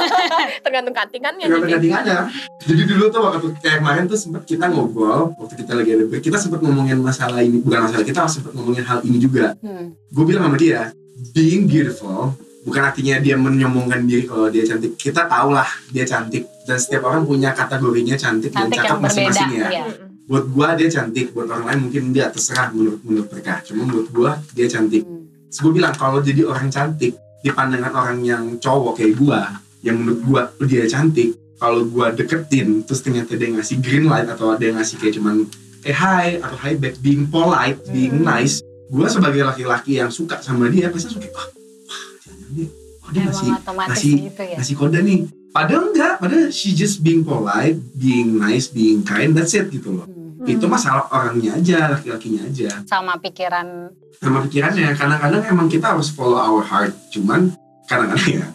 tergantung 0.65 0.95
kantingannya 0.95 1.45
tergantung 1.45 1.69
jadi. 1.69 1.75
gantingannya 1.79 2.19
jadi 2.62 2.83
dulu 2.87 3.05
tuh 3.09 3.21
waktu 3.23 3.47
kayak 3.59 3.77
kemarin 3.79 4.05
tuh 4.05 4.19
sempat 4.19 4.43
kita 4.43 4.65
ngobrol 4.67 5.33
waktu 5.37 5.55
kita 5.57 5.73
lagi 5.73 5.91
ada 5.93 6.05
kita 6.19 6.37
sempat 6.37 6.61
ngomongin 6.61 6.99
masalah 6.99 7.41
ini 7.41 7.59
bukan 7.59 7.79
masalah 7.83 8.03
kita 8.03 8.21
sempat 8.27 8.53
ngomongin 8.53 8.83
hal 8.83 8.99
ini 9.03 9.19
juga 9.19 9.55
Hmm. 9.59 9.95
gue 9.95 10.25
bilang 10.25 10.49
sama 10.49 10.57
dia 10.57 10.91
being 11.31 11.65
beautiful 11.65 12.35
bukan 12.62 12.83
artinya 12.83 13.19
dia 13.19 13.35
menyombongkan 13.35 14.03
diri 14.03 14.25
kalau 14.25 14.47
dia 14.47 14.62
cantik 14.62 14.95
kita 14.95 15.27
tahu 15.27 15.51
lah 15.51 15.67
dia 15.89 16.03
cantik 16.03 16.47
dan 16.62 16.79
setiap 16.79 17.03
orang 17.05 17.23
punya 17.23 17.51
kategorinya 17.51 18.15
cantik, 18.15 18.51
cantik 18.51 18.75
dan 18.75 18.87
cakep 18.87 18.99
masing-masing 18.99 19.51
ya 19.53 19.67
ya. 19.69 19.85
Mm-mm. 19.87 20.27
buat 20.27 20.45
gua 20.49 20.69
dia 20.75 20.87
cantik 20.87 21.31
buat 21.31 21.47
orang 21.47 21.65
lain 21.65 21.79
mungkin 21.81 22.03
dia 22.11 22.27
terserah 22.29 22.71
menurut 22.71 23.03
menurut 23.03 23.29
mereka 23.29 23.62
cuma 23.62 23.83
menurut 23.83 24.09
gua 24.11 24.31
dia 24.53 24.67
cantik 24.67 25.03
Hmm. 25.03 25.21
Terus 25.53 25.59
gue 25.61 25.73
bilang 25.77 25.93
kalau 25.93 26.19
jadi 26.19 26.49
orang 26.49 26.73
cantik 26.73 27.12
di 27.43 27.51
pandangan 27.51 27.93
orang 27.93 28.19
yang 28.23 28.45
cowok 28.57 28.97
kayak 28.97 29.15
gua 29.15 29.41
yang 29.81 29.99
menurut 29.99 30.21
gua 30.23 30.41
dia 30.63 30.87
cantik 30.87 31.35
kalau 31.57 31.83
gua 31.85 32.11
deketin 32.11 32.83
terus 32.83 33.01
ternyata 33.01 33.35
dia 33.35 33.51
ngasih 33.51 33.79
green 33.79 34.07
light 34.07 34.27
atau 34.27 34.55
yang 34.57 34.75
ngasih 34.75 34.97
kayak 34.97 35.15
cuman 35.15 35.47
eh 35.83 35.91
hi 35.91 36.39
atau 36.39 36.55
hi 36.57 36.73
back 36.75 36.99
being 36.99 37.27
polite 37.27 37.83
being 37.87 38.17
Hmm. 38.17 38.27
nice 38.29 38.63
gua 38.89 39.07
sebagai 39.07 39.43
laki-laki 39.43 39.99
yang 39.99 40.09
suka 40.09 40.39
sama 40.39 40.67
dia 40.67 40.87
pasti 40.87 41.11
langsung 41.11 41.21
kayak 41.21 41.35
wah 41.35 41.49
wah 41.83 42.03
jangan 42.21 42.49
dia 42.53 42.67
oh 43.01 43.11
dia 43.11 43.23
ngasih 43.25 43.49
ngasih- 43.67 44.19
gitu 44.25 44.43
ya. 44.45 44.57
ngasih 44.57 44.75
kode 44.77 44.99
nih 45.01 45.19
padahal 45.51 45.83
enggak 45.89 46.15
padahal 46.17 46.47
she 46.49 46.71
just 46.73 47.03
being 47.03 47.21
polite 47.21 47.77
being 47.93 48.39
nice 48.39 48.67
being 48.67 49.03
kind 49.03 49.35
that's 49.35 49.53
it 49.53 49.67
gitu 49.69 49.91
loh 49.93 50.07
Hmm. 50.07 50.22
Itu 50.47 50.65
masalah 50.67 51.07
orangnya 51.13 51.59
aja 51.59 51.93
laki-lakinya 51.95 52.47
aja. 52.47 52.71
Sama 52.87 53.19
pikiran. 53.19 53.91
Sama 54.19 54.43
pikirannya 54.47 54.95
kadang-kadang 54.95 55.43
emang 55.51 55.69
kita 55.71 55.95
harus 55.95 56.11
follow 56.11 56.39
our 56.39 56.63
heart 56.63 56.95
cuman 57.15 57.55
kadang-kadang 57.87 58.43
ya 58.43 58.47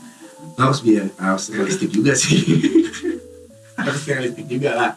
harus 0.57 0.79
biar 0.81 1.05
harus 1.19 1.53
realistik 1.53 1.89
juga 1.93 2.17
sih. 2.17 2.39
Harus 3.77 4.09
realistik 4.09 4.49
juga 4.49 4.73
lah. 4.73 4.91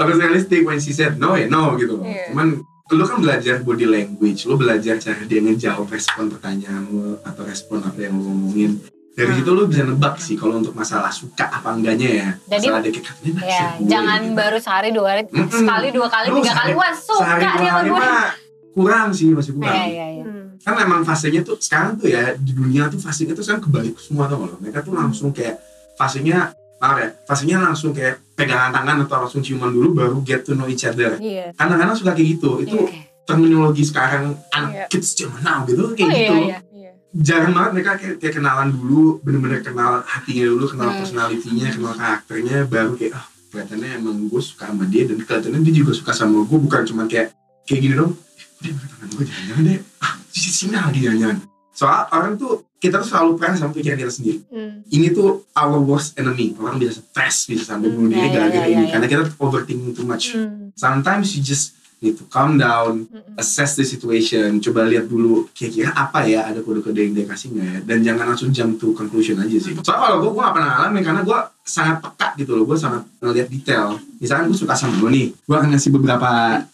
Harus 0.00 0.16
realistik 0.16 0.64
when 0.64 0.80
she 0.80 0.96
said 0.96 1.20
no 1.20 1.36
ya 1.36 1.44
no 1.44 1.76
gitu 1.76 2.00
loh. 2.00 2.08
Iya. 2.08 2.32
cuman 2.32 2.64
lu 2.92 3.04
kan 3.08 3.20
belajar 3.24 3.60
body 3.64 3.88
language 3.88 4.44
lu 4.44 4.56
belajar 4.60 5.00
cara 5.00 5.22
dia 5.24 5.40
ngejawab 5.40 5.88
respon 5.88 6.28
pertanyaan 6.28 6.88
lu 6.92 7.16
atau 7.24 7.42
respon 7.44 7.80
apa 7.80 7.96
yang 8.00 8.16
lu 8.16 8.24
ngomongin 8.28 8.80
dari 9.12 9.28
Hmm. 9.28 9.38
situ 9.38 9.50
lu 9.50 9.62
bisa 9.66 9.82
nebak 9.82 10.14
sih 10.16 10.34
kalau 10.34 10.56
untuk 10.56 10.72
masalah 10.72 11.08
suka 11.08 11.44
apa 11.46 11.68
enggaknya 11.70 12.08
ya 12.10 12.28
Jadi- 12.48 12.68
masalah 12.70 12.80
katanya 12.82 13.30
naksir 13.30 13.44
ya 13.46 13.66
gue, 13.74 13.86
jangan 13.86 14.20
gitu. 14.22 14.34
baru 14.34 14.56
sehari 14.58 14.88
dua 14.90 15.06
hari 15.06 15.22
Mm-mm. 15.26 15.52
sekali 15.52 15.88
dua 15.90 16.06
kali 16.08 16.26
Lu 16.26 16.34
tiga 16.34 16.52
kali 16.54 16.72
sehari- 16.72 16.78
wah 16.78 16.92
suka 16.94 17.20
sehari 17.20 17.38
dua 17.38 17.52
dia 17.52 17.52
sama 17.62 17.76
hari 17.76 17.88
gue 17.88 18.00
mah 18.00 18.28
kurang 18.72 19.08
sih 19.10 19.28
masih 19.30 19.52
kurang 19.52 19.68
Iya 19.70 19.84
iya 19.86 20.06
iya. 20.10 20.24
Hmm. 20.24 20.46
kan 20.58 20.74
emang 20.78 21.02
fasenya 21.02 21.40
tuh 21.42 21.56
sekarang 21.56 21.92
tuh 21.94 22.08
ya 22.08 22.32
di 22.34 22.52
dunia 22.52 22.86
tuh 22.86 22.96
fasenya 22.96 23.32
tuh 23.32 23.42
sekarang 23.42 23.62
kebalik 23.62 23.94
semua 23.96 24.24
tau 24.26 24.40
loh 24.40 24.56
mereka 24.56 24.80
tuh 24.80 24.92
langsung 24.92 25.28
kayak 25.28 25.60
fasenya 25.94 26.50
maaf 26.78 26.96
ya 26.96 27.08
fasenya 27.22 27.56
langsung 27.60 27.92
kayak 27.92 28.16
pegangan 28.32 28.72
tangan 28.72 28.96
atau 29.02 29.16
langsung 29.20 29.38
ciuman 29.38 29.68
dulu 29.68 29.92
baru 29.92 30.16
get 30.20 30.40
to 30.40 30.54
know 30.54 30.64
each 30.64 30.82
other 30.82 31.14
Iya. 31.16 31.52
kadang-kadang 31.52 31.94
suka 31.94 32.10
kayak 32.10 32.28
gitu 32.32 32.50
itu 32.60 32.74
Oke. 32.80 32.96
terminologi 33.22 33.82
sekarang 33.82 34.34
anak 34.50 34.70
Iya. 34.72 34.84
kids 34.88 35.14
zaman 35.14 35.40
now 35.40 35.62
gitu 35.62 35.92
kayak 35.92 36.00
Oh, 36.00 36.10
gitu 36.10 36.34
iya, 36.40 36.48
iya. 36.48 36.58
Jarang 37.12 37.52
banget 37.52 37.70
mereka 37.74 37.90
kayak, 37.94 38.16
kayak 38.18 38.34
kenalan 38.34 38.68
dulu 38.70 39.20
bener-bener 39.20 39.60
kenal 39.60 40.00
hatinya 40.02 40.44
dulu 40.48 40.64
kenal 40.66 40.88
Hmm. 40.88 40.98
personalitinya 40.98 41.66
kenal 41.68 41.92
karakternya 41.92 42.58
baru 42.64 42.92
kayak 42.94 43.12
ah 43.12 43.24
kelihatannya 43.48 44.00
emang 44.00 44.16
gue 44.26 44.40
suka 44.40 44.64
sama 44.66 44.84
dia 44.86 45.04
dan 45.04 45.20
kelihatannya 45.20 45.60
dia 45.60 45.74
juga 45.76 45.92
suka 45.92 46.12
sama 46.12 46.40
gue 46.40 46.58
bukan 46.58 46.80
cuma 46.82 47.04
kayak 47.04 47.36
kayak 47.62 47.80
gini 47.80 47.94
dong 47.94 48.16
eh, 48.16 48.46
dia 48.62 48.72
tangan 48.72 49.08
gue 49.10 49.24
jangan-jangan 49.24 49.62
deh 49.62 49.78
ah 49.98 50.12
sini 50.26 50.50
sini 50.50 50.72
lagi 50.72 50.98
jangan-jangan 51.00 51.38
soal 51.70 52.02
orang 52.10 52.32
tuh 52.34 52.52
kita 52.74 52.96
tuh 52.98 53.06
selalu 53.06 53.30
perang 53.36 53.54
sama 53.54 53.70
pikiran 53.70 53.98
kita 53.98 54.08
sendiri 54.10 54.38
Hmm. 54.48 54.80
ini 54.88 55.06
tuh 55.10 55.28
our 55.52 55.76
worst 55.78 56.16
enemy 56.16 56.56
orang 56.56 56.76
bisa 56.76 56.96
stres 56.96 57.44
bisa 57.44 57.64
sampai 57.66 57.86
Hmm, 57.86 57.96
bunuh 57.98 58.08
diri 58.10 58.18
iya, 58.18 58.24
iya, 58.24 58.34
gara-gara 58.34 58.66
iya, 58.66 58.74
ini 58.74 58.84
karena 58.88 59.06
kita 59.06 59.22
overthinking 59.36 59.92
too 59.92 60.06
much 60.06 60.32
Hmm. 60.32 60.72
sometimes 60.72 61.36
you 61.36 61.44
just 61.44 61.76
need 62.02 62.18
to 62.18 62.26
calm 62.26 62.58
down 62.58 63.06
assess 63.38 63.78
the 63.78 63.86
situation, 63.86 64.58
coba 64.58 64.84
lihat 64.90 65.06
dulu 65.06 65.46
kira-kira 65.54 65.94
apa 65.94 66.26
ya 66.26 66.50
ada 66.50 66.58
kode-kode 66.60 66.98
yang 66.98 67.14
dia 67.14 67.26
kasih 67.30 67.54
nggak 67.54 67.68
ya, 67.70 67.78
dan 67.86 67.98
jangan 68.02 68.24
langsung 68.34 68.50
jump 68.50 68.76
to 68.82 68.90
conclusion 68.92 69.38
aja 69.38 69.56
sih. 69.56 69.72
Soalnya 69.78 70.10
kalau 70.10 70.16
gue, 70.18 70.30
gue 70.34 70.42
gak 70.42 70.54
pernah 70.58 70.68
ngalamin 70.74 71.02
karena 71.06 71.20
gue 71.22 71.38
sangat 71.62 71.96
peka 72.02 72.28
gitu 72.42 72.52
loh, 72.58 72.64
gue 72.66 72.74
sangat 72.74 73.02
ngeliat 73.22 73.48
detail. 73.48 73.96
Misalkan 74.18 74.44
gue 74.50 74.58
suka 74.58 74.74
sama 74.74 74.98
lo 74.98 75.08
nih, 75.08 75.30
gue 75.30 75.56
akan 75.56 75.68
ngasih 75.72 75.90
beberapa 75.94 76.30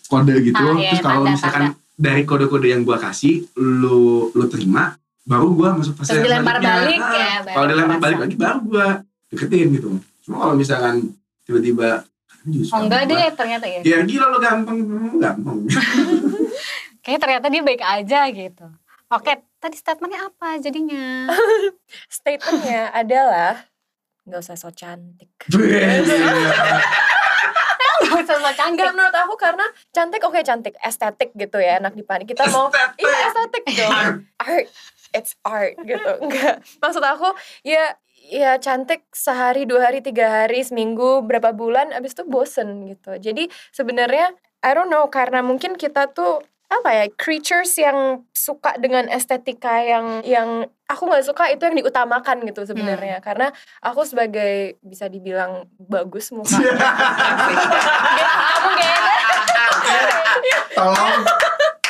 kode 0.09 0.35
gitu, 0.41 0.65
Ah, 0.65 0.75
iya, 0.81 0.97
terus 0.97 1.05
kalau 1.05 1.23
tanda, 1.29 1.35
misalkan 1.37 1.65
dari 1.99 2.23
kode-kode 2.25 2.69
yang 2.73 2.83
gue 2.89 2.97
kasih, 2.97 3.45
lo 3.61 4.33
lo 4.33 4.45
terima, 4.49 4.97
baru 5.29 5.53
gue 5.53 5.69
masuk 5.85 5.95
fase 6.01 6.17
Terus 6.17 6.25
dilempar 6.25 6.57
balik 6.57 7.01
Ah, 7.05 7.13
ya, 7.13 7.33
Kalau 7.53 7.67
dilempar 7.69 7.99
balik 8.01 8.19
lagi 8.25 8.37
baru 8.41 8.59
gue 8.65 8.89
deketin 9.29 9.69
gitu. 9.77 9.89
Cuma 10.25 10.41
kalau 10.41 10.55
misalkan 10.57 11.13
tiba-tiba 11.45 12.09
"Anjir, 12.49 12.64
Oh 12.73 12.81
enggak 12.81 13.02
deh 13.05 13.17
gua." 13.21 13.37
ternyata 13.37 13.67
ya. 13.69 13.81
Ya 13.85 13.99
gila 14.09 14.26
lo 14.33 14.38
gampang, 14.40 14.78
gampang. 15.21 15.59
Kayaknya 17.05 17.21
ternyata 17.21 17.47
dia 17.52 17.62
baik 17.64 17.83
aja 17.85 18.21
gitu. 18.33 18.67
Oke, 19.09 19.33
tadi 19.61 19.76
statementnya 19.76 20.28
apa 20.28 20.61
jadinya? 20.61 21.33
Statementnya 22.21 22.93
adalah 22.93 23.64
nggak 24.28 24.40
usah 24.40 24.57
so 24.57 24.69
cantik. 24.73 25.33
Gak 27.99 28.25
usah 28.25 28.38
so 28.40 28.52
cantik. 28.52 28.78
Enggak 28.78 28.93
menurut 28.95 29.17
aku 29.17 29.35
karena 29.40 29.67
cantik 29.93 30.21
oke 30.25 30.40
cantik 30.45 30.76
estetik 30.81 31.33
gitu 31.37 31.57
ya 31.61 31.81
enak 31.81 31.97
dipandang 31.97 32.28
kita 32.28 32.45
mau 32.52 32.69
iya 33.00 33.17
estetik 33.33 33.64
dong 33.75 34.28
art 34.38 34.67
it's 35.17 35.33
art 35.43 35.75
gitu 35.83 36.12
enggak 36.23 36.62
maksud 36.78 37.02
aku 37.02 37.33
ya 37.64 37.97
ya 38.27 38.59
cantik 38.59 39.07
sehari 39.15 39.65
dua 39.65 39.89
hari 39.89 40.03
tiga 40.03 40.45
hari 40.45 40.67
seminggu 40.67 41.23
berapa 41.25 41.55
bulan 41.55 41.95
abis 41.95 42.19
itu 42.19 42.27
bosen 42.27 42.91
gitu 42.91 43.15
jadi 43.17 43.47
sebenarnya 43.71 44.35
I 44.61 44.75
don't 44.75 44.91
know 44.91 45.07
karena 45.09 45.41
mungkin 45.41 45.79
kita 45.79 46.11
tuh 46.11 46.43
apa 46.69 46.93
ya 46.93 47.09
creatures 47.17 47.81
yang 47.81 48.29
suka 48.37 48.77
dengan 48.77 49.09
estetika 49.09 49.81
yang 49.81 50.21
yang 50.21 50.69
aku 50.85 51.09
nggak 51.09 51.25
suka 51.25 51.49
itu 51.49 51.65
yang 51.65 51.81
diutamakan 51.81 52.45
gitu 52.45 52.61
sebenarnya 52.69 53.25
karena 53.25 53.49
aku 53.81 54.05
sebagai 54.05 54.77
bisa 54.85 55.09
dibilang 55.09 55.65
bagus 55.81 56.29
muka 56.29 56.61
kamu 56.61 56.69
Tolong 60.77 61.25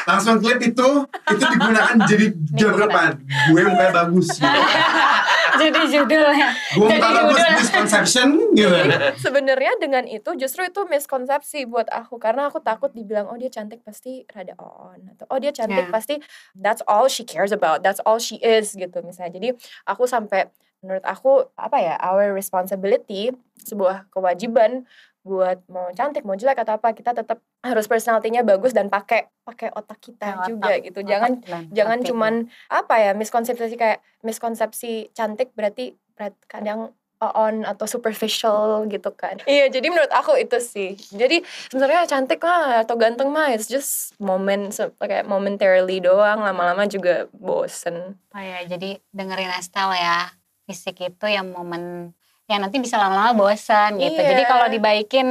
langsung 0.08 0.40
klip 0.40 0.56
itu 0.64 0.88
itu 1.04 1.44
digunakan 1.52 1.97
jadi 2.08 2.32
depan. 2.56 3.20
Gue 3.52 3.61
mukanya 3.68 3.92
bagus. 3.92 4.40
Gitu. 4.40 4.49
Jadi 5.58 5.80
judulnya. 5.90 6.48
Jadi 6.74 6.98
judul. 7.02 7.48
misconception 7.58 8.28
gitu. 8.54 8.70
sebenarnya 9.18 9.72
dengan 9.82 10.04
itu 10.06 10.30
justru 10.38 10.64
itu 10.66 10.86
miskonsepsi 10.86 11.66
buat 11.66 11.90
aku 11.90 12.16
karena 12.16 12.48
aku 12.48 12.62
takut 12.62 12.94
dibilang 12.94 13.26
oh 13.28 13.36
dia 13.36 13.50
cantik 13.50 13.82
pasti 13.82 14.22
rada 14.30 14.54
on 14.58 15.02
atau 15.14 15.26
oh 15.30 15.38
dia 15.38 15.50
cantik 15.50 15.76
Ya. 15.78 15.94
pasti 15.94 16.18
that's 16.58 16.82
all 16.90 17.06
she 17.06 17.22
cares 17.22 17.54
about 17.54 17.86
that's 17.86 18.02
all 18.02 18.18
she 18.18 18.40
is 18.42 18.74
gitu 18.74 18.98
misalnya 19.04 19.36
jadi 19.38 19.48
aku 19.86 20.10
sampai 20.10 20.50
menurut 20.78 21.02
aku 21.02 21.46
apa 21.58 21.78
ya 21.82 21.94
our 21.98 22.30
responsibility 22.30 23.34
sebuah 23.62 24.06
kewajiban 24.14 24.86
buat 25.22 25.60
mau 25.68 25.90
cantik 25.92 26.22
mau 26.22 26.34
jelek 26.34 26.62
atau 26.62 26.78
apa 26.78 26.94
kita 26.94 27.12
tetap 27.12 27.42
harus 27.60 27.84
personalitinya 27.84 28.40
bagus 28.40 28.72
dan 28.72 28.88
pakai 28.88 29.28
pakai 29.42 29.68
otak 29.75 29.98
kita 30.00 30.40
Otak, 30.40 30.46
juga 30.46 30.72
gitu. 30.80 31.00
Jangan 31.02 31.42
Otak 31.42 31.62
jangan 31.75 31.98
hati. 32.00 32.08
cuman 32.08 32.34
apa 32.70 32.94
ya 32.96 33.12
miskonsepsi 33.12 33.76
kayak 33.76 34.00
miskonsepsi 34.22 35.12
cantik 35.12 35.52
berarti 35.52 35.98
berat- 36.14 36.38
kadang 36.46 36.94
on 37.18 37.66
atau 37.66 37.82
superficial 37.90 38.87
gitu 38.87 39.10
kan. 39.10 39.42
Iya 39.42 39.66
jadi 39.68 39.90
menurut 39.90 40.10
aku 40.14 40.38
itu 40.38 40.62
sih. 40.62 40.94
Jadi 40.94 41.42
sebenarnya 41.66 42.06
cantik 42.06 42.38
mah 42.38 42.87
atau 42.87 42.94
ganteng 42.94 43.34
mah 43.34 43.50
it's 43.50 43.66
just 43.66 44.14
moment 44.22 44.70
se- 44.70 44.94
kayak 45.02 45.26
momentarily 45.26 45.98
doang. 45.98 46.38
Lama-lama 46.38 46.87
juga 46.87 47.26
bosen. 47.34 48.14
Oh 48.30 48.38
ya, 48.38 48.62
jadi 48.64 49.02
dengerin 49.10 49.50
Estelle 49.58 49.98
ya. 49.98 50.30
Fisik 50.62 51.00
itu 51.02 51.26
yang 51.26 51.50
momen 51.50 52.14
yang 52.48 52.64
nanti 52.64 52.80
bisa 52.80 52.96
lama-lama 52.96 53.36
bosan 53.36 54.00
gitu. 54.00 54.16
Iya. 54.18 54.28
Jadi 54.34 54.42
kalau 54.48 54.66
dibaikin, 54.72 55.28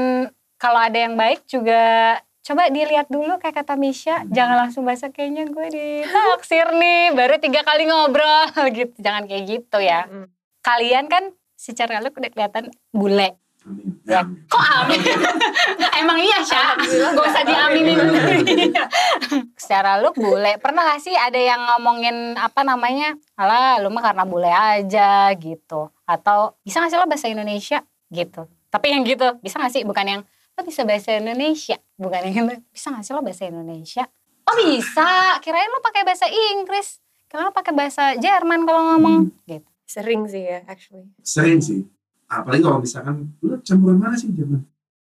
kalau 0.62 0.80
ada 0.80 0.98
yang 0.98 1.18
baik 1.18 1.44
juga 1.50 2.16
coba 2.46 2.72
dilihat 2.72 3.12
dulu 3.12 3.42
kayak 3.42 3.66
kata 3.66 3.76
Misha, 3.76 4.24
jangan 4.32 4.70
langsung 4.70 4.88
bahasa 4.88 5.12
kayaknya 5.12 5.50
gue 5.50 5.68
ditaksir 5.68 6.72
nih, 6.78 7.12
baru 7.12 7.42
tiga 7.42 7.66
kali 7.66 7.90
ngobrol 7.90 8.48
gitu. 8.78 8.94
Jangan 9.02 9.26
kayak 9.26 9.44
gitu 9.50 9.78
ya. 9.82 10.06
Mm. 10.08 10.30
Kalian 10.62 11.06
kan 11.10 11.34
secara 11.58 12.00
look 12.00 12.16
udah 12.16 12.30
kelihatan 12.32 12.70
bule. 12.94 13.36
Amin. 13.68 14.00
Ya. 14.08 14.24
Kok 14.24 14.64
amin? 14.80 15.02
Emang 16.00 16.16
iya, 16.24 16.40
Syah? 16.40 16.80
Alhamdulillah 16.80 17.12
Gak 17.12 17.28
usah 17.28 17.44
diaminin. 17.44 17.98
amin. 18.00 18.72
Secara 19.60 20.00
look 20.00 20.16
bule. 20.16 20.56
Pernah 20.64 20.96
gak 20.96 21.04
sih 21.04 21.12
ada 21.12 21.36
yang 21.36 21.60
ngomongin 21.76 22.40
apa 22.40 22.64
namanya? 22.64 23.20
Alah, 23.36 23.84
lu 23.84 23.92
mah 23.92 24.00
karena 24.08 24.24
bule 24.24 24.48
aja 24.48 25.28
gitu. 25.36 25.92
Atau 26.08 26.56
bisa 26.64 26.80
gak 26.80 26.90
sih 26.90 26.98
lo 26.98 27.06
bahasa 27.06 27.28
Indonesia 27.28 27.84
gitu. 28.08 28.48
Tapi 28.72 28.96
yang 28.96 29.04
gitu, 29.04 29.38
bisa 29.44 29.60
gak 29.60 29.76
sih? 29.76 29.84
Bukan 29.84 30.06
yang 30.08 30.22
lo 30.26 30.62
bisa 30.64 30.88
bahasa 30.88 31.20
Indonesia. 31.20 31.78
Bukan 32.00 32.20
yang 32.24 32.34
gitu, 32.34 32.64
bisa 32.72 32.88
gak 32.96 33.04
sih 33.04 33.12
lo 33.12 33.22
bahasa 33.22 33.44
Indonesia? 33.46 34.04
Oh 34.48 34.56
bisa, 34.56 35.38
kirain 35.44 35.68
lo 35.68 35.84
pakai 35.84 36.08
bahasa 36.08 36.26
Inggris. 36.32 37.04
Kirain 37.28 37.52
lo 37.52 37.54
pakai 37.54 37.76
bahasa 37.76 38.16
Jerman 38.16 38.64
kalau 38.64 38.96
ngomong 38.96 39.36
gitu. 39.44 39.68
sering 39.88 40.28
sih 40.28 40.44
ya 40.44 40.64
actually 40.68 41.08
Sering 41.24 41.60
sih. 41.60 41.84
Apalagi 42.28 42.64
kalau 42.64 42.80
misalkan 42.80 43.36
lu 43.44 43.60
campuran 43.64 44.00
mana 44.00 44.16
sih 44.16 44.32
Jerman? 44.32 44.64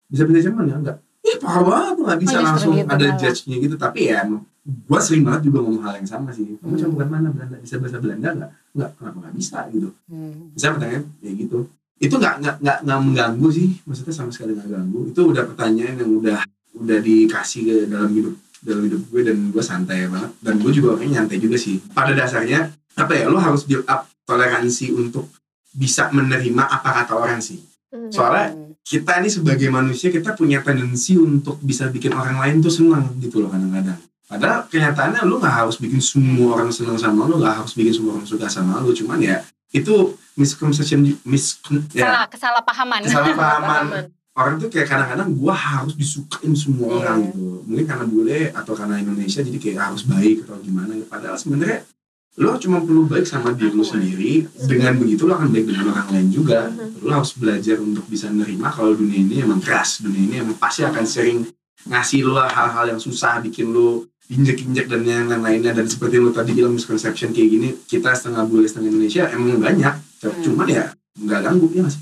Bisa 0.07 0.23
bisa 0.23 0.39
Jerman 0.47 0.71
ya 0.71 0.75
enggak? 0.79 0.97
Ih 1.25 1.37
parah 1.37 1.63
banget 1.63 1.95
nggak 1.99 2.19
bisa 2.21 2.31
Oh, 2.31 2.39
justru 2.39 2.47
langsung 2.47 2.73
gitu 2.75 2.85
ada 2.87 3.01
malah. 3.03 3.17
judge-nya 3.17 3.55
gitu. 3.59 3.75
Tapi 3.75 3.99
ya 4.05 4.19
gue 4.65 4.99
sering 4.99 5.21
banget 5.21 5.41
juga 5.43 5.57
ngomong 5.61 5.83
hal 5.83 5.93
yang 5.97 6.07
sama 6.07 6.29
sih. 6.29 6.45
Kamu 6.55 6.69
Hmm. 6.69 6.79
campuran 6.79 7.09
mana 7.11 7.27
Belanda? 7.29 7.57
Bisa 7.57 7.75
bahasa 7.77 7.97
Belanda 7.97 8.29
enggak? 8.31 8.51
Enggak, 8.71 8.89
kenapa 8.95 9.17
nggak 9.19 9.35
bisa 9.35 9.59
gitu? 9.69 9.89
Hmm. 10.05 10.49
Bisa 10.51 10.65
pertanyaan 10.71 11.03
ya 11.19 11.31
gitu. 11.33 11.57
Itu 11.97 12.15
nggak 12.15 12.33
nggak 12.39 12.55
nggak 12.61 12.77
nggak 12.83 12.99
mengganggu 13.01 13.47
sih. 13.49 13.67
Maksudnya 13.83 14.13
sama 14.13 14.29
sekali 14.29 14.51
nggak 14.53 14.69
ganggu. 14.69 14.99
Itu 15.07 15.21
udah 15.27 15.43
pertanyaan 15.45 15.95
yang 15.97 16.11
udah 16.15 16.39
udah 16.75 16.97
dikasih 16.99 17.61
ke 17.63 17.75
dalam 17.87 18.11
hidup 18.11 18.35
dalam 18.59 18.81
hidup 18.83 19.01
gue 19.05 19.21
dan 19.23 19.37
gue 19.47 19.63
santai 19.63 20.05
banget 20.05 20.31
dan 20.39 20.57
gue 20.57 20.71
juga 20.71 20.87
orangnya 20.91 21.21
nyantai 21.21 21.37
juga 21.37 21.53
sih 21.55 21.77
pada 21.87 22.11
dasarnya 22.11 22.65
apa 22.95 23.13
ya 23.13 23.29
lo 23.29 23.37
harus 23.37 23.61
build 23.63 23.85
up 23.85 24.09
toleransi 24.25 24.89
untuk 24.91 25.29
bisa 25.69 26.09
menerima 26.09 26.63
apa 26.65 26.89
kata 26.95 27.13
orang 27.13 27.37
sih. 27.39 27.61
Soalnya 28.09 28.47
Hmm. 28.49 28.71
kita 28.81 29.11
ini 29.17 29.29
sebagai 29.29 29.67
manusia 29.67 30.09
kita 30.09 30.33
punya 30.33 30.61
tendensi 30.61 31.15
untuk 31.15 31.57
bisa 31.59 31.87
bikin 31.87 32.11
orang 32.11 32.37
lain 32.37 32.55
tuh 32.59 32.69
senang 32.69 33.09
gitu 33.17 33.39
loh 33.39 33.49
kadang-kadang. 33.49 33.97
Padahal 34.25 34.65
kenyataannya 34.65 35.21
lu 35.23 35.37
nggak 35.37 35.55
harus 35.55 35.77
bikin 35.77 35.99
semua 35.99 36.55
orang 36.55 36.69
senang 36.69 36.95
sama 36.95 37.25
lu, 37.25 37.37
nggak 37.37 37.55
harus 37.55 37.73
bikin 37.73 37.93
semua 37.93 38.17
orang 38.17 38.25
suka 38.25 38.47
sama 38.47 38.81
lu. 38.81 38.89
Cuman 38.91 39.19
ya 39.19 39.41
itu 39.69 39.93
misconception, 40.35 41.01
mis 41.23 41.57
ya 41.91 42.05
Salah, 42.05 42.25
kesalahpahaman. 42.27 42.99
kesalahpahaman. 43.03 43.85
Orang 44.35 44.59
tuh 44.59 44.67
kayak 44.67 44.91
kadang-kadang 44.91 45.31
gua 45.31 45.55
harus 45.55 45.95
disukain 45.95 46.51
semua 46.53 46.91
Iya. 46.91 46.95
orang 46.99 47.17
gitu. 47.23 47.63
Mungkin 47.63 47.85
karena 47.87 48.03
bule 48.03 48.39
atau 48.51 48.75
karena 48.75 48.99
Indonesia 48.99 49.39
jadi 49.39 49.55
kayak 49.55 49.79
harus 49.79 50.03
baik 50.03 50.43
atau 50.43 50.59
gimana. 50.59 50.91
Padahal 51.07 51.39
sebenarnya 51.39 51.87
lo 52.35 52.59
cuma 52.59 52.77
perlu 52.79 53.05
baik 53.05 53.23
sama 53.23 53.51
diri 53.51 53.71
lo 53.71 53.81
sendiri. 53.81 54.43
Dengan 54.61 54.95
begitu 54.95 55.23
lo 55.23 55.35
akan 55.35 55.49
baik 55.49 55.65
dengan 55.65 55.85
orang 55.89 56.07
lain 56.09 56.27
juga. 56.29 56.67
Mhm. 56.67 56.99
Lo 56.99 57.11
harus 57.13 57.31
belajar 57.33 57.79
untuk 57.79 58.03
bisa 58.05 58.27
nerima 58.27 58.67
kalau 58.67 58.91
dunia 58.91 59.15
ini 59.17 59.39
emang 59.39 59.59
keras. 59.59 59.99
Dunia 59.99 60.19
ini 60.21 60.35
emang 60.37 60.55
pasti 60.55 60.83
akan 60.83 61.05
sering 61.05 61.47
ngasih 61.85 62.23
lo 62.23 62.35
hal-hal 62.37 62.85
yang 62.87 62.99
susah, 62.99 63.39
bikin 63.39 63.69
lo 63.69 64.03
injek-injek 64.25 64.85
dan 64.85 65.01
yang 65.01 65.29
lain-lainnya. 65.29 65.71
Dan 65.71 65.85
seperti 65.85 66.17
lo 66.17 66.29
tadi 66.29 66.51
bilang 66.51 66.73
misconception 66.73 67.31
kayak 67.31 67.49
gini, 67.49 67.69
kita 67.81 68.11
setengah 68.11 68.43
bule 68.43 68.65
setengah 68.65 68.89
Indonesia 68.89 69.23
emang 69.29 69.55
banyak. 69.57 69.93
Cuman 70.41 70.67
ya 70.67 70.91
nggak 71.15 71.39
ganggu 71.41 71.71
ya 71.71 71.83
mas. 71.83 71.95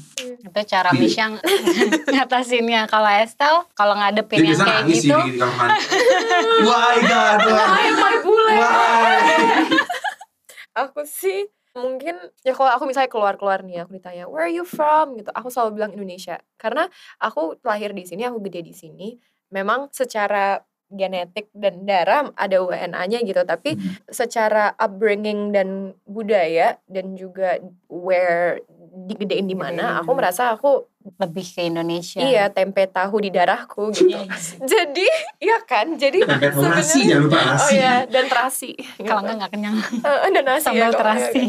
itu 0.43 0.59
cara 0.67 0.91
Iya. 0.91 0.99
Misha 0.99 1.23
ng- 1.29 1.39
ngatasinnya 2.09 2.81
kalau 2.85 3.07
Estel 3.07 3.63
kalau 3.71 3.95
ngadepin 3.95 4.41
Dia 4.41 4.51
yang 4.51 4.59
kayak 4.59 4.83
gitu 4.89 5.15
sih 5.15 5.31
di 5.31 5.39
kamar. 5.39 5.69
Why 6.59 6.95
God, 6.99 7.39
why? 7.45 7.85
my 8.01 8.15
bule 8.19 8.51
Why? 8.51 9.13
aku 10.73 11.05
sih 11.05 11.49
mungkin 11.73 12.13
ya 12.45 12.53
kalau 12.53 12.69
aku 12.69 12.85
misalnya 12.85 13.09
keluar-keluar 13.09 13.65
nih 13.65 13.81
aku 13.81 13.97
ditanya 13.97 14.29
where 14.29 14.45
are 14.45 14.53
you 14.53 14.65
from? 14.65 15.17
Gitu 15.17 15.29
aku 15.33 15.49
selalu 15.49 15.81
bilang 15.81 15.91
Indonesia. 15.95 16.37
Karena 16.57 16.85
aku 17.17 17.57
lahir 17.65 17.93
di 17.97 18.05
sini 18.05 18.25
aku 18.25 18.43
gede 18.45 18.61
di 18.65 18.73
sini 18.75 19.07
memang 19.53 19.89
secara 19.93 20.61
genetik 20.93 21.49
dan 21.57 21.83
darah 21.89 22.29
ada 22.37 22.61
WNA-nya 22.61 23.25
gitu 23.25 23.41
tapi 23.43 23.73
secara 24.13 24.77
upbringing 24.77 25.49
dan 25.49 25.97
budaya 26.05 26.77
dan 26.85 27.17
juga 27.17 27.57
where 27.89 28.61
digedein 28.95 29.43
di 29.43 29.53
mana 29.53 29.97
aku 29.97 30.07
Digedein. 30.07 30.17
merasa 30.17 30.43
aku 30.51 30.85
lebih 31.17 31.45
ke 31.49 31.61
Indonesia 31.65 32.21
iya 32.21 32.45
tempe 32.47 32.85
tahu 32.85 33.19
di 33.19 33.29
darahku 33.29 33.89
gitu 33.89 34.07
Iya. 34.07 34.29
jadi 34.71 35.07
iya 35.39 35.57
kan 35.61 35.95
jadi 35.95 36.21
sebenarnya- 36.21 36.85
jangan 36.85 37.21
lupa 37.23 37.39
oh 37.57 37.69
iya 37.69 37.95
dan 38.05 38.25
terasi 38.25 38.71
kalau 38.99 39.19
gitu. 39.19 39.19
enggak 39.19 39.35
nggak 39.35 39.51
kenyang 39.51 39.75
Heeh, 39.99 40.29
dan 40.31 40.43
nasi 40.43 40.63
Sambal 40.63 40.79
ya, 40.85 40.89
terasi. 40.93 41.41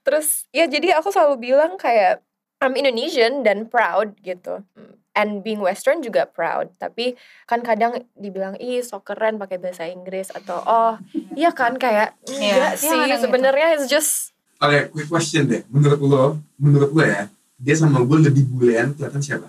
Terus 0.00 0.28
ya 0.50 0.64
jadi 0.66 0.88
aku 0.96 1.08
selalu 1.08 1.34
bilang 1.44 1.76
kayak 1.76 2.24
I'm 2.58 2.74
Indonesian 2.74 3.40
dan 3.40 3.68
proud 3.68 4.16
gitu. 4.18 4.64
And 5.12 5.40
being 5.40 5.60
Western 5.60 6.00
juga 6.00 6.26
proud. 6.26 6.74
Tapi 6.74 7.14
kan 7.44 7.60
kadang 7.60 7.94
dibilang 8.14 8.56
ih 8.56 8.80
so 8.80 8.98
keren 8.98 9.36
pakai 9.36 9.56
bahasa 9.56 9.86
Inggris 9.86 10.26
atau 10.28 10.58
oh 10.58 10.94
iya 11.32 11.52
kan 11.52 11.76
kayak 11.76 12.18
Iya, 12.26 12.40
enggak 12.50 12.72
iya, 12.72 12.80
sih 12.80 12.90
kadang 12.90 13.08
gitu. 13.12 13.22
sebenarnya 13.22 13.66
it's 13.70 13.86
just 13.86 14.33
Oke, 14.60 14.78
quick 14.94 15.08
question 15.08 15.46
deh. 15.46 15.62
Menurut 15.68 16.00
lo, 16.00 16.24
menurut 16.56 16.90
lo 16.94 17.02
ya, 17.02 17.26
dia 17.58 17.74
sama 17.74 18.02
gue 18.02 18.18
lebih 18.30 18.44
bulean 18.46 18.94
kelihatan 18.94 19.22
siapa? 19.22 19.48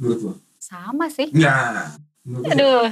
Menurut 0.00 0.20
lo? 0.22 0.32
sama 0.58 1.08
sih. 1.08 1.32
Menurut 1.32 2.44
siapa? 2.44 2.52
aduh 2.52 2.84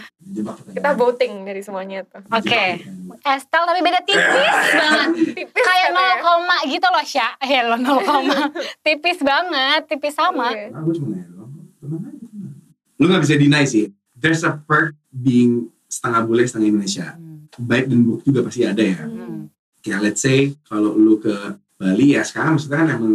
kita 0.73 0.91
voting 0.97 1.45
dari 1.45 1.61
semuanya 1.61 2.09
tuh. 2.09 2.25
Oke. 2.33 2.57
pertanyaan. 2.81 3.37
Estel 3.37 3.63
tapi 3.69 3.81
beda 3.85 4.01
tipis 4.01 4.57
banget 4.81 5.09
Tipis 5.37 5.61
kayak 5.61 5.91
ya? 5.93 6.17
0 6.17 6.25
koma 6.25 6.57
gitu 6.65 6.87
loh 6.89 7.05
Syah 7.05 7.33
eh 7.45 7.61
lo 7.61 7.77
0 7.77 8.01
koma 8.01 8.39
tipis 8.87 9.21
banget 9.21 9.81
tipis 9.93 10.17
sama 10.17 10.57
Iya. 10.57 10.73
Nah, 10.73 10.81
gue 10.81 10.95
cuma 10.97 11.09
nanya 11.13 11.29
doang. 11.29 11.53
Tenang 11.53 12.03
aja, 12.09 12.25
tenang. 12.33 12.55
Lu 12.97 13.05
gak 13.13 13.23
bisa 13.29 13.35
deny 13.37 13.65
sih. 13.69 13.85
There's 14.17 14.41
a 14.41 14.57
perk 14.57 14.97
being 15.13 15.69
setengah 15.85 16.25
bule, 16.25 16.43
setengah 16.49 16.69
Indonesia. 16.73 17.07
Hmm. 17.13 17.45
Baik 17.61 17.93
dan 17.93 17.99
buruk 18.09 18.23
juga 18.25 18.41
pasti 18.41 18.65
ada 18.65 18.81
ya. 18.81 19.05
Hmm. 19.05 19.53
Kayak 19.87 20.03
let's 20.03 20.27
say 20.27 20.51
kalau 20.67 20.99
lu 20.99 21.23
ke 21.23 21.31
Bali 21.79 22.19
ya 22.19 22.27
sekarang 22.27 22.59
maksudnya 22.59 22.83
kan 22.83 22.89
emang 22.99 23.15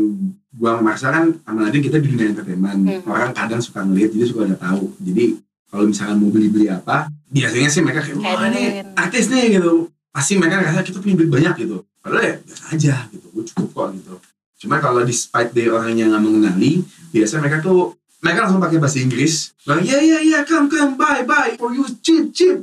gua 0.55 0.79
Marsha 0.79 1.11
kan 1.11 1.35
sama 1.43 1.67
Nadine 1.67 1.83
kita 1.83 1.97
di 1.99 2.07
dunia 2.07 2.31
entertainment. 2.31 2.79
Hmm. 2.87 3.11
orang 3.11 3.35
kadang 3.35 3.59
suka 3.59 3.83
ngeliat 3.83 4.15
jadi 4.15 4.25
suka 4.31 4.47
udah 4.47 4.59
tahu. 4.61 4.95
Jadi 5.03 5.25
kalau 5.67 5.83
misalkan 5.89 6.15
mau 6.23 6.29
beli-beli 6.31 6.67
apa 6.71 7.11
biasanya 7.31 7.69
sih 7.71 7.81
mereka 7.83 8.07
kayak 8.07 8.19
wah 8.23 8.47
ini 8.47 8.63
artis 8.95 9.27
nih 9.27 9.59
gitu. 9.59 9.91
Pasti 10.11 10.39
mereka 10.39 10.63
ngerasa 10.63 10.83
kita 10.87 10.99
punya 11.03 11.15
duit 11.19 11.31
banyak 11.31 11.53
gitu. 11.67 11.77
Padahal 11.99 12.23
ya 12.23 12.35
biasa 12.39 12.63
aja 12.71 12.95
gitu. 13.11 13.27
Gue 13.35 13.43
cukup 13.49 13.67
kok 13.75 13.87
gitu. 13.99 14.15
Cuma 14.61 14.77
kalau 14.77 15.01
despite 15.03 15.51
day 15.57 15.67
orang 15.67 15.97
yang 15.97 16.13
nggak 16.13 16.23
mengenali 16.23 16.85
biasanya 17.11 17.41
mereka 17.43 17.57
tuh 17.65 17.97
mereka 18.21 18.45
langsung 18.45 18.61
pakai 18.61 18.77
bahasa 18.77 19.01
Inggris. 19.01 19.57
Bilang 19.65 19.81
ya 19.81 19.97
ya 19.97 20.19
ya 20.21 20.39
come 20.45 20.69
come 20.69 20.93
bye 20.93 21.25
bye 21.25 21.57
for 21.57 21.73
you 21.73 21.83
cheap 22.05 22.29
cheap 22.29 22.61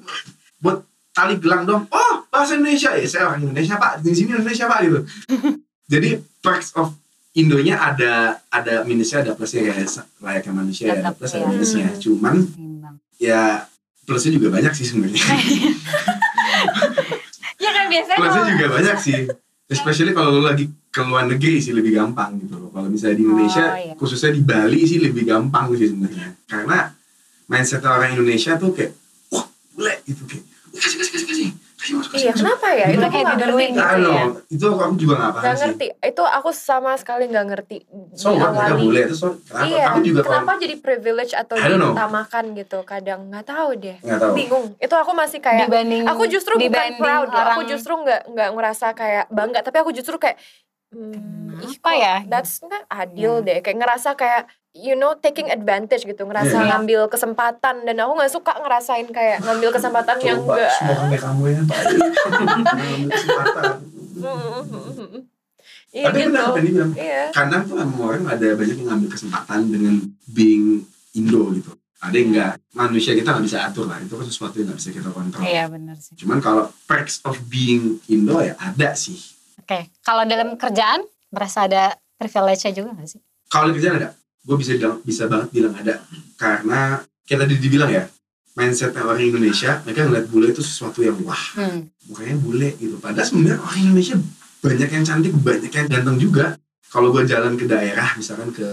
buat 0.63 0.88
tali 1.19 1.35
gelang 1.37 1.67
dong. 1.67 1.83
Oh 1.91 2.23
bahasa 2.31 2.55
Indonesia. 2.55 2.95
Ya 2.95 3.03
saya 3.05 3.23
orang 3.27 3.43
Indonesia 3.43 3.75
pak. 3.75 3.99
Di 3.99 4.15
sini 4.15 4.31
Indonesia 4.33 4.65
pak 4.65 4.79
gitu. 4.87 4.99
Jadi 5.93 6.09
perks 6.39 6.71
of 6.79 6.95
Indonya 7.35 7.75
ada 7.77 8.13
ada 8.49 8.83
minusnya 8.83 9.23
ada 9.23 9.35
plusnya 9.35 9.67
ya. 9.67 9.75
Layaknya 10.23 10.53
manusia 10.55 10.85
ya 10.87 10.93
ada 10.93 11.03
Tetap, 11.11 11.15
plus 11.19 11.33
ada 11.33 11.39
ya. 11.39 11.49
minusnya. 11.49 11.87
Hmm. 11.89 11.99
cuman 11.99 12.35
ya 13.19 13.41
plusnya 14.03 14.33
juga 14.33 14.49
banyak 14.49 14.73
sih 14.73 14.87
sebenarnya. 14.87 15.23
Ya 17.59 17.71
kan 17.75 17.91
biasanya 17.91 18.19
plusnya 18.19 18.45
juga 18.49 18.67
banyak 18.71 18.97
sih. 18.99 19.19
Especially 19.69 20.17
kalau 20.17 20.33
lo 20.33 20.49
lagi 20.49 20.65
ke 20.89 21.03
luar 21.05 21.29
negeri 21.29 21.61
sih 21.61 21.77
lebih 21.77 21.93
gampang 21.93 22.41
gitu 22.41 22.57
loh. 22.57 22.71
Kalau 22.73 22.89
misalnya 22.89 23.21
di 23.21 23.25
Indonesia 23.27 23.65
Oh, 23.67 23.77
iya. 23.77 23.93
khususnya 23.95 24.31
di 24.33 24.41
Bali 24.41 24.81
sih 24.83 24.97
lebih 24.97 25.29
gampang 25.29 25.69
sih 25.77 25.93
sebenarnya. 25.93 26.33
Karena 26.49 26.89
mindset 27.47 27.85
orang 27.85 28.17
Indonesia 28.17 28.57
tuh 28.57 28.73
kayak 28.73 28.97
wah 29.29 29.45
boleh 29.77 29.97
gitu 30.09 30.25
kayak 30.25 30.45
kasih 30.79 30.97
kasih 30.97 31.13
kasih 31.13 31.27
kasih 31.27 31.49
kasih 31.75 31.93
masuk 31.95 32.11
kasih 32.11 32.21
Iya, 32.21 32.33
kenapa 32.33 32.67
ya? 32.71 32.87
Itu 32.87 32.91
Itu 32.91 32.99
aku 32.99 33.09
kayak 33.09 33.23
nggak 33.23 33.37
ngerti. 33.37 33.45
diduluin 33.45 33.69
I 33.69 33.71
gitu 33.71 33.87
don't 33.89 34.03
ya. 34.09 34.25
know. 34.25 34.29
itu 34.49 34.67
aku 34.69 34.95
juga 34.97 35.15
gak 35.15 35.31
paham 35.31 35.41
Gak 35.41 35.55
sih 35.55 35.61
ngerti. 35.63 35.87
Itu 36.05 36.23
aku 36.25 36.51
sama 36.51 36.93
sekali 36.95 37.25
gak 37.29 37.47
ngerti 37.47 37.79
so 38.13 38.27
mereka 38.29 38.49
diawali. 38.51 38.83
boleh 38.83 39.03
terus 39.05 39.19
so, 39.19 39.29
kenapa 39.39 39.65
Iya, 39.65 39.85
aku 39.87 39.99
juga 40.03 40.19
kalau 40.19 40.31
kenapa 40.35 40.53
jadi 40.59 40.75
privilege 40.77 41.33
atau 41.33 41.55
diutamakan 41.57 42.45
gitu? 42.55 42.79
Kadang 42.83 43.21
nggak 43.29 43.47
tahu 43.47 43.69
deh. 43.77 43.97
tahu 43.99 44.33
Bingung. 44.33 44.67
Itu 44.77 44.95
aku 44.95 45.13
masih 45.13 45.39
kayak 45.39 45.65
dibanding 45.65 46.03
aku 46.05 46.23
justru 46.27 46.53
bukan 46.57 46.91
proud 46.97 47.29
orang 47.29 47.55
aku 47.55 47.63
justru 47.65 47.93
nggak 47.95 48.21
nggak 48.27 48.49
ngerasa 48.51 48.87
kayak 48.93 49.25
bangga 49.29 49.61
tapi 49.61 49.77
aku 49.79 49.91
justru 49.91 50.17
kayak 50.17 50.35
hmm, 50.91 51.38
kok 51.61 51.95
ya? 51.95 52.23
that's 52.25 52.59
nggak 52.59 52.85
adil 52.87 53.41
Ya. 53.41 53.45
deh. 53.45 53.59
Kayak 53.61 53.79
ngerasa 53.79 54.09
kayak 54.15 54.43
you 54.73 54.93
know 54.93 55.15
taking 55.15 55.49
advantage 55.49 56.03
gitu. 56.03 56.23
Ngerasa 56.23 56.57
Iya. 56.57 56.69
ngambil 56.73 57.01
kesempatan. 57.07 57.83
Dan 57.83 57.99
aku 57.99 58.13
nggak 58.15 58.31
suka 58.31 58.53
ngerasain 58.57 59.09
kayak 59.09 59.43
ngambil 59.43 59.71
kesempatan 59.71 60.17
yang 60.21 60.39
enggak 60.39 60.71
semua 60.73 61.05
kayak 61.07 61.23
kamu 61.23 61.43
ya. 61.45 61.61
Ngambil 62.79 63.09
kesempatan. 63.11 63.75
Iya 65.89 66.05
tapi 66.05 66.19
gitu 66.21 66.29
benar 66.29 66.45
apa 66.45 66.59
yang 66.59 66.67
dibilang 66.69 66.93
iya. 66.95 67.23
kadang 67.33 67.63
tuh 67.65 67.81
emang 67.81 68.01
orang 68.05 68.25
ada 68.29 68.47
banyak 68.53 68.77
yang 68.77 68.89
ngambil 68.93 69.09
kesempatan 69.09 69.59
dengan 69.67 69.95
being 70.29 70.85
Indo 71.11 71.49
gitu. 71.51 71.73
Ada 71.99 72.15
yang 72.15 72.29
enggak 72.31 72.53
manusia 72.71 73.17
kita 73.17 73.33
nggak 73.33 73.43
bisa 73.43 73.59
atur 73.65 73.89
lah. 73.89 73.97
Itu 73.99 74.15
kan 74.15 74.29
sesuatu 74.29 74.61
yang 74.61 74.69
nggak 74.69 74.79
bisa 74.79 74.91
kita 74.93 75.09
kontrol. 75.09 75.43
Iya 75.43 75.65
benar 75.67 75.97
sih. 75.97 76.13
Cuman 76.15 76.39
kalau 76.39 76.69
perks 76.85 77.25
of 77.25 77.41
being 77.49 78.05
Indo 78.07 78.37
ya 78.39 78.53
ada 78.61 78.93
sih. 78.93 79.17
Oke 79.59 79.89
kalau 80.05 80.29
dalam 80.29 80.55
kerjaan 80.55 81.09
merasa 81.33 81.67
ada 81.69 81.97
privilege-nya 82.17 82.73
juga 82.75 82.95
gak 82.99 83.09
sih? 83.09 83.21
Kalau 83.49 83.73
di 83.73 83.81
kerjaan 83.81 83.97
ada. 84.01 84.11
Gue 84.45 84.57
bisa 84.57 84.77
bilang 84.77 84.99
bisa 85.05 85.29
banget 85.29 85.49
bilang 85.53 85.75
ada. 85.77 86.01
Karena 86.41 87.01
kayak 87.29 87.45
tadi 87.45 87.55
dibilang 87.61 87.91
ya 87.93 88.05
mindsetnya 88.59 89.07
orang 89.07 89.23
Indonesia 89.23 89.79
mereka 89.87 90.09
ngeliat 90.09 90.27
bule 90.27 90.51
itu 90.51 90.63
sesuatu 90.67 90.99
yang 91.05 91.15
wah 91.23 91.45
hmm. 91.59 92.11
mukanya 92.11 92.37
bule 92.43 92.69
gitu. 92.81 92.97
Padahal 92.99 93.27
sebenarnya 93.29 93.61
orang 93.63 93.81
Indonesia 93.87 94.17
banyak 94.59 94.91
yang 94.91 95.05
cantik 95.07 95.33
banyak 95.39 95.73
yang 95.73 95.87
ganteng 95.87 96.19
juga. 96.19 96.47
Kalau 96.89 97.13
gue 97.13 97.23
jalan 97.29 97.55
ke 97.61 97.69
daerah 97.69 98.17
misalkan 98.17 98.49
ke 98.49 98.69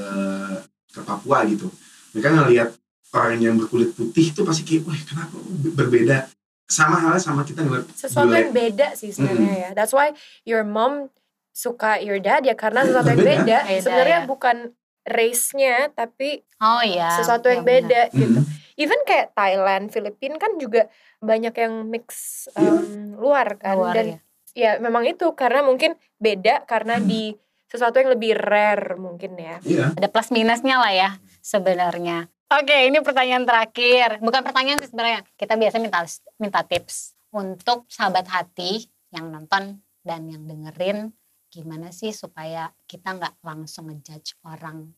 ke 0.95 1.03
Papua 1.03 1.43
gitu 1.43 1.67
mereka 2.15 2.31
ngelihat 2.31 2.69
orang 3.11 3.43
yang 3.43 3.59
berkulit 3.59 3.91
putih 3.91 4.31
itu 4.31 4.41
pasti 4.47 4.63
kayak 4.63 4.87
wah 4.87 4.95
kenapa 5.03 5.35
berbeda? 5.75 6.17
Sama 6.65 6.97
halnya 6.97 7.21
sama 7.21 7.45
kita 7.45 7.61
ngeliat 7.61 7.85
sesuatu 7.91 8.31
bule. 8.31 8.39
yang 8.39 8.55
beda 8.55 8.87
sih 8.95 9.11
sebenarnya 9.11 9.53
ya. 9.53 9.69
That's 9.75 9.91
why 9.91 10.15
your 10.47 10.63
mom 10.63 11.11
suka 11.55 12.03
your 12.03 12.19
dad 12.19 12.43
ya 12.43 12.51
karena 12.53 12.83
Iya, 12.83 12.87
sesuatu 12.91 13.09
yang 13.09 13.23
beda 13.23 13.57
Beda, 13.63 13.79
sebenarnya 13.79 14.19
ya. 14.19 14.27
bukan 14.27 14.57
race-nya 15.05 15.75
tapi 15.89 16.43
oh 16.59 16.81
iya 16.81 17.15
sesuatu 17.15 17.47
yang 17.47 17.61
iya 17.61 17.65
benar. 17.65 17.79
beda 17.79 18.01
gitu 18.11 18.39
Hmm. 18.41 18.51
even 18.75 18.99
kayak 19.03 19.31
Thailand, 19.31 19.87
Filipina 19.87 20.35
kan 20.35 20.59
juga 20.59 20.91
banyak 21.17 21.55
yang 21.55 21.73
mix 21.87 22.05
um, 22.53 23.15
luar 23.15 23.55
kan 23.55 23.79
Luar, 23.79 23.95
dan 23.95 24.05
ya. 24.05 24.19
ya 24.51 24.71
memang 24.77 25.07
itu 25.07 25.31
karena 25.31 25.63
mungkin 25.63 25.95
beda 26.17 26.67
karena 26.67 26.99
Hmm. 26.99 27.07
di 27.07 27.39
sesuatu 27.65 27.97
yang 27.97 28.11
lebih 28.11 28.35
rare 28.35 28.95
mungkin 28.95 29.35
ya. 29.35 29.63
iya 29.63 29.91
ada 29.91 30.07
plus 30.07 30.27
minusnya 30.29 30.75
lah 30.75 30.91
ya 30.91 31.09
sebenarnya. 31.39 32.27
Oke, 32.45 32.85
ini 32.85 33.01
pertanyaan 33.01 33.41
terakhir. 33.41 34.21
Bukan 34.21 34.45
pertanyaan 34.45 34.77
sih 34.77 34.87
sebenarnya. 34.87 35.25
Kita 35.33 35.57
biasa 35.57 35.81
minta 35.81 36.05
minta 36.37 36.61
tips 36.61 37.17
untuk 37.31 37.89
sahabat 37.89 38.27
hati 38.27 38.85
yang 39.09 39.33
nonton 39.33 39.81
dan 40.01 40.29
yang 40.29 40.45
dengerin 40.45 41.09
gimana 41.55 41.87
sih 41.95 42.11
supaya 42.11 42.67
kita 42.83 43.15
nggak 43.15 43.39
langsung 43.39 43.87
ngejudge 43.87 44.35
orang 44.43 44.91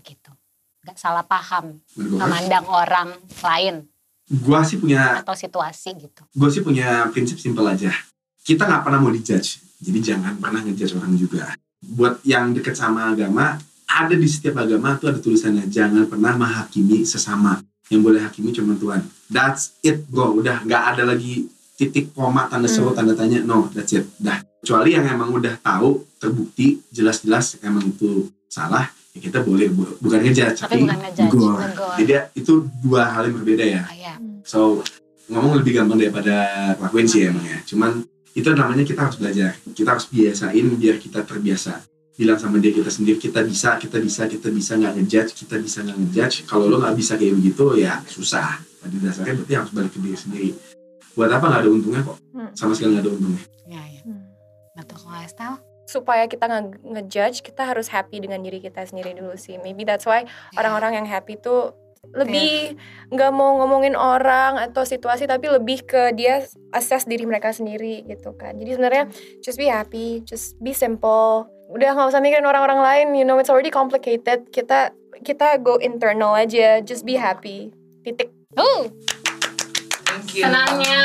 gitu. 0.00 0.32
Nggak 0.80 0.96
salah 0.96 1.28
paham 1.28 1.84
memandang 2.00 2.64
orang 2.64 3.12
lain. 3.44 3.84
Gue 4.24 4.60
sih 4.64 4.80
punya 4.80 5.20
atau 5.20 5.36
situasi 5.36 5.92
gitu. 6.00 6.24
gue 6.24 6.48
sih 6.48 6.64
punya 6.64 7.12
prinsip 7.12 7.36
simpel 7.36 7.68
aja. 7.68 7.92
Kita 8.40 8.64
nggak 8.64 8.88
pernah 8.88 9.04
mau 9.04 9.12
dijudge 9.12 9.60
jadi 9.84 10.16
jangan 10.16 10.40
pernah 10.40 10.64
ngejudge 10.64 10.96
orang 10.96 11.12
juga. 11.20 11.52
Buat 11.84 12.24
yang 12.24 12.56
deket 12.56 12.72
sama 12.72 13.12
agama 13.12 13.60
ada 13.88 14.14
di 14.16 14.28
setiap 14.28 14.64
agama 14.64 14.96
tuh 14.96 15.12
ada 15.12 15.20
tulisannya 15.20 15.68
jangan 15.68 16.08
pernah 16.08 16.32
menghakimi 16.40 17.04
sesama. 17.04 17.60
Yang 17.92 18.00
boleh 18.04 18.20
hakimi 18.24 18.52
cuma 18.56 18.76
Tuhan. 18.80 19.04
That's 19.28 19.76
it 19.84 20.08
bro. 20.08 20.40
Udah 20.40 20.64
nggak 20.64 20.82
ada 20.96 21.02
lagi 21.04 21.48
titik 21.78 22.10
koma 22.10 22.50
tanda 22.50 22.66
seru 22.66 22.90
Hmm. 22.90 22.98
tanda 22.98 23.14
tanya 23.14 23.38
no 23.40 23.70
that's 23.70 23.94
it 23.94 24.02
dah 24.18 24.36
kecuali 24.58 24.92
yang 24.92 25.06
emang 25.06 25.30
udah 25.30 25.54
tahu 25.56 25.88
terbukti 26.18 26.82
jelas-jelas 26.90 27.62
emang 27.62 27.86
itu 27.86 28.10
salah 28.46 28.84
ya 29.10 29.20
kita 29.20 29.40
boleh 29.40 29.70
bu- 29.70 29.96
bukan 29.98 30.18
ngejudge 30.20 30.58
Tapi 30.58 30.82
bukan 30.82 30.98
ngejudge, 30.98 31.30
negor. 31.30 31.56
negor. 31.56 31.94
jadi 31.96 32.12
itu 32.34 32.52
dua 32.80 33.06
hal 33.08 33.22
yang 33.24 33.36
berbeda 33.36 33.64
ya 33.64 33.82
Oh, 33.84 33.94
ya. 33.96 34.14
So 34.42 34.58
ngomong 35.28 35.54
lebih 35.56 35.76
gampang 35.76 35.96
daripada 35.96 36.34
lakuin 36.74 37.04
sih 37.04 37.22
emang 37.22 37.44
ya. 37.44 37.60
Cuman 37.62 38.00
itu 38.32 38.48
namanya 38.50 38.80
kita 38.80 39.00
harus 39.02 39.16
belajar. 39.16 39.52
Kita 39.68 39.92
harus 39.92 40.08
biasain 40.08 40.66
biar 40.72 40.96
kita 40.96 41.20
terbiasa. 41.20 41.84
Bilang 42.14 42.40
sama 42.40 42.56
dia 42.56 42.72
kita 42.72 42.88
sendiri 42.88 43.20
kita 43.20 43.44
bisa, 43.44 43.76
kita 43.76 44.00
bisa, 44.00 44.24
kita 44.24 44.48
bisa 44.48 44.74
nggak 44.74 44.94
ngejudge, 44.96 45.30
kita 45.36 45.60
bisa 45.60 45.84
nggak 45.84 45.98
ngejudge. 46.00 46.36
Kalau 46.46 46.64
lo 46.66 46.80
nggak 46.80 46.96
bisa 46.96 47.14
kayak 47.14 47.36
begitu 47.36 47.76
ya 47.76 48.00
susah. 48.02 48.56
Pada 48.80 48.96
dasarnya 48.96 49.36
berarti 49.36 49.52
harus 49.54 49.70
balik 49.70 49.90
ke 49.90 49.98
diri 50.00 50.16
sendiri. 50.16 50.50
Buat 51.18 51.34
apa 51.34 51.44
nggak 51.50 51.62
ada 51.66 51.70
untungnya 51.74 52.02
kok? 52.06 52.16
Hmm. 52.30 52.50
Sama 52.54 52.72
sekali 52.78 52.94
nggak 52.94 53.02
ada 53.02 53.12
untungnya. 53.18 53.42
Ya, 53.66 53.82
ya. 53.90 54.02
Hmm. 54.06 54.22
Betul 54.78 54.96
kalau 55.02 55.18
Estel. 55.26 55.54
Supaya 55.90 56.22
kita 56.30 56.46
nggak 56.46 56.64
ngejudge, 56.86 57.42
kita 57.42 57.66
harus 57.66 57.90
happy 57.90 58.22
dengan 58.22 58.38
diri 58.38 58.62
kita 58.62 58.86
sendiri 58.86 59.18
dulu 59.18 59.34
sih. 59.34 59.58
Maybe 59.58 59.82
that's 59.82 60.06
why 60.06 60.30
orang-orang 60.54 61.02
yang 61.02 61.06
happy 61.10 61.34
tuh 61.34 61.74
lebih 62.14 62.78
nggak 63.10 63.32
mau 63.34 63.58
ngomongin 63.58 63.98
orang 63.98 64.62
atau 64.62 64.86
situasi 64.86 65.26
tapi 65.26 65.50
lebih 65.50 65.82
ke 65.82 66.14
dia 66.14 66.46
assess 66.70 67.04
diri 67.10 67.26
mereka 67.26 67.50
sendiri 67.50 68.06
gitu 68.06 68.32
kan 68.38 68.54
jadi 68.54 68.78
sebenarnya 68.78 69.04
just 69.42 69.58
be 69.58 69.66
happy 69.66 70.22
just 70.22 70.54
be 70.62 70.70
simple 70.70 71.50
udah 71.74 71.98
nggak 71.98 72.08
usah 72.08 72.22
mikirin 72.22 72.46
orang-orang 72.46 72.80
lain 72.80 73.06
you 73.18 73.26
know 73.26 73.36
it's 73.36 73.50
already 73.50 73.68
complicated 73.68 74.46
kita 74.54 74.94
kita 75.26 75.58
go 75.58 75.76
internal 75.82 76.32
aja 76.38 76.80
just 76.80 77.02
be 77.02 77.18
happy 77.18 77.74
titik 78.06 78.30
Uh, 78.56 78.88
Thank 80.38 80.54
senangnya. 80.54 81.02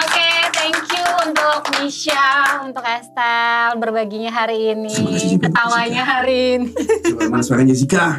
Oke, 0.00 0.28
thank 0.56 0.80
you 0.96 1.04
untuk 1.28 1.60
Misha, 1.76 2.64
untuk 2.64 2.80
Estel 2.80 3.76
berbaginya 3.76 4.32
hari 4.32 4.72
ini, 4.72 5.36
ketawanya 5.36 6.00
hari 6.08 6.56
ini. 6.56 6.72
Coba 7.04 7.28
mana 7.28 7.44
suaranya 7.44 7.76
Jessica? 7.76 8.16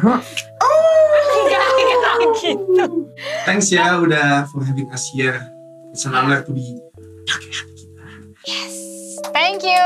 Enggak 1.34 1.66
gitu. 2.38 3.10
Thanks 3.42 3.74
ya 3.74 3.98
udah 3.98 4.46
for 4.46 4.62
having 4.62 4.86
us 4.94 5.10
here. 5.10 5.42
It's 5.90 6.06
an 6.06 6.14
honor 6.14 6.46
to 6.46 6.54
be 6.54 6.78
Yes. 8.46 9.18
Thank 9.34 9.66
you. 9.66 9.82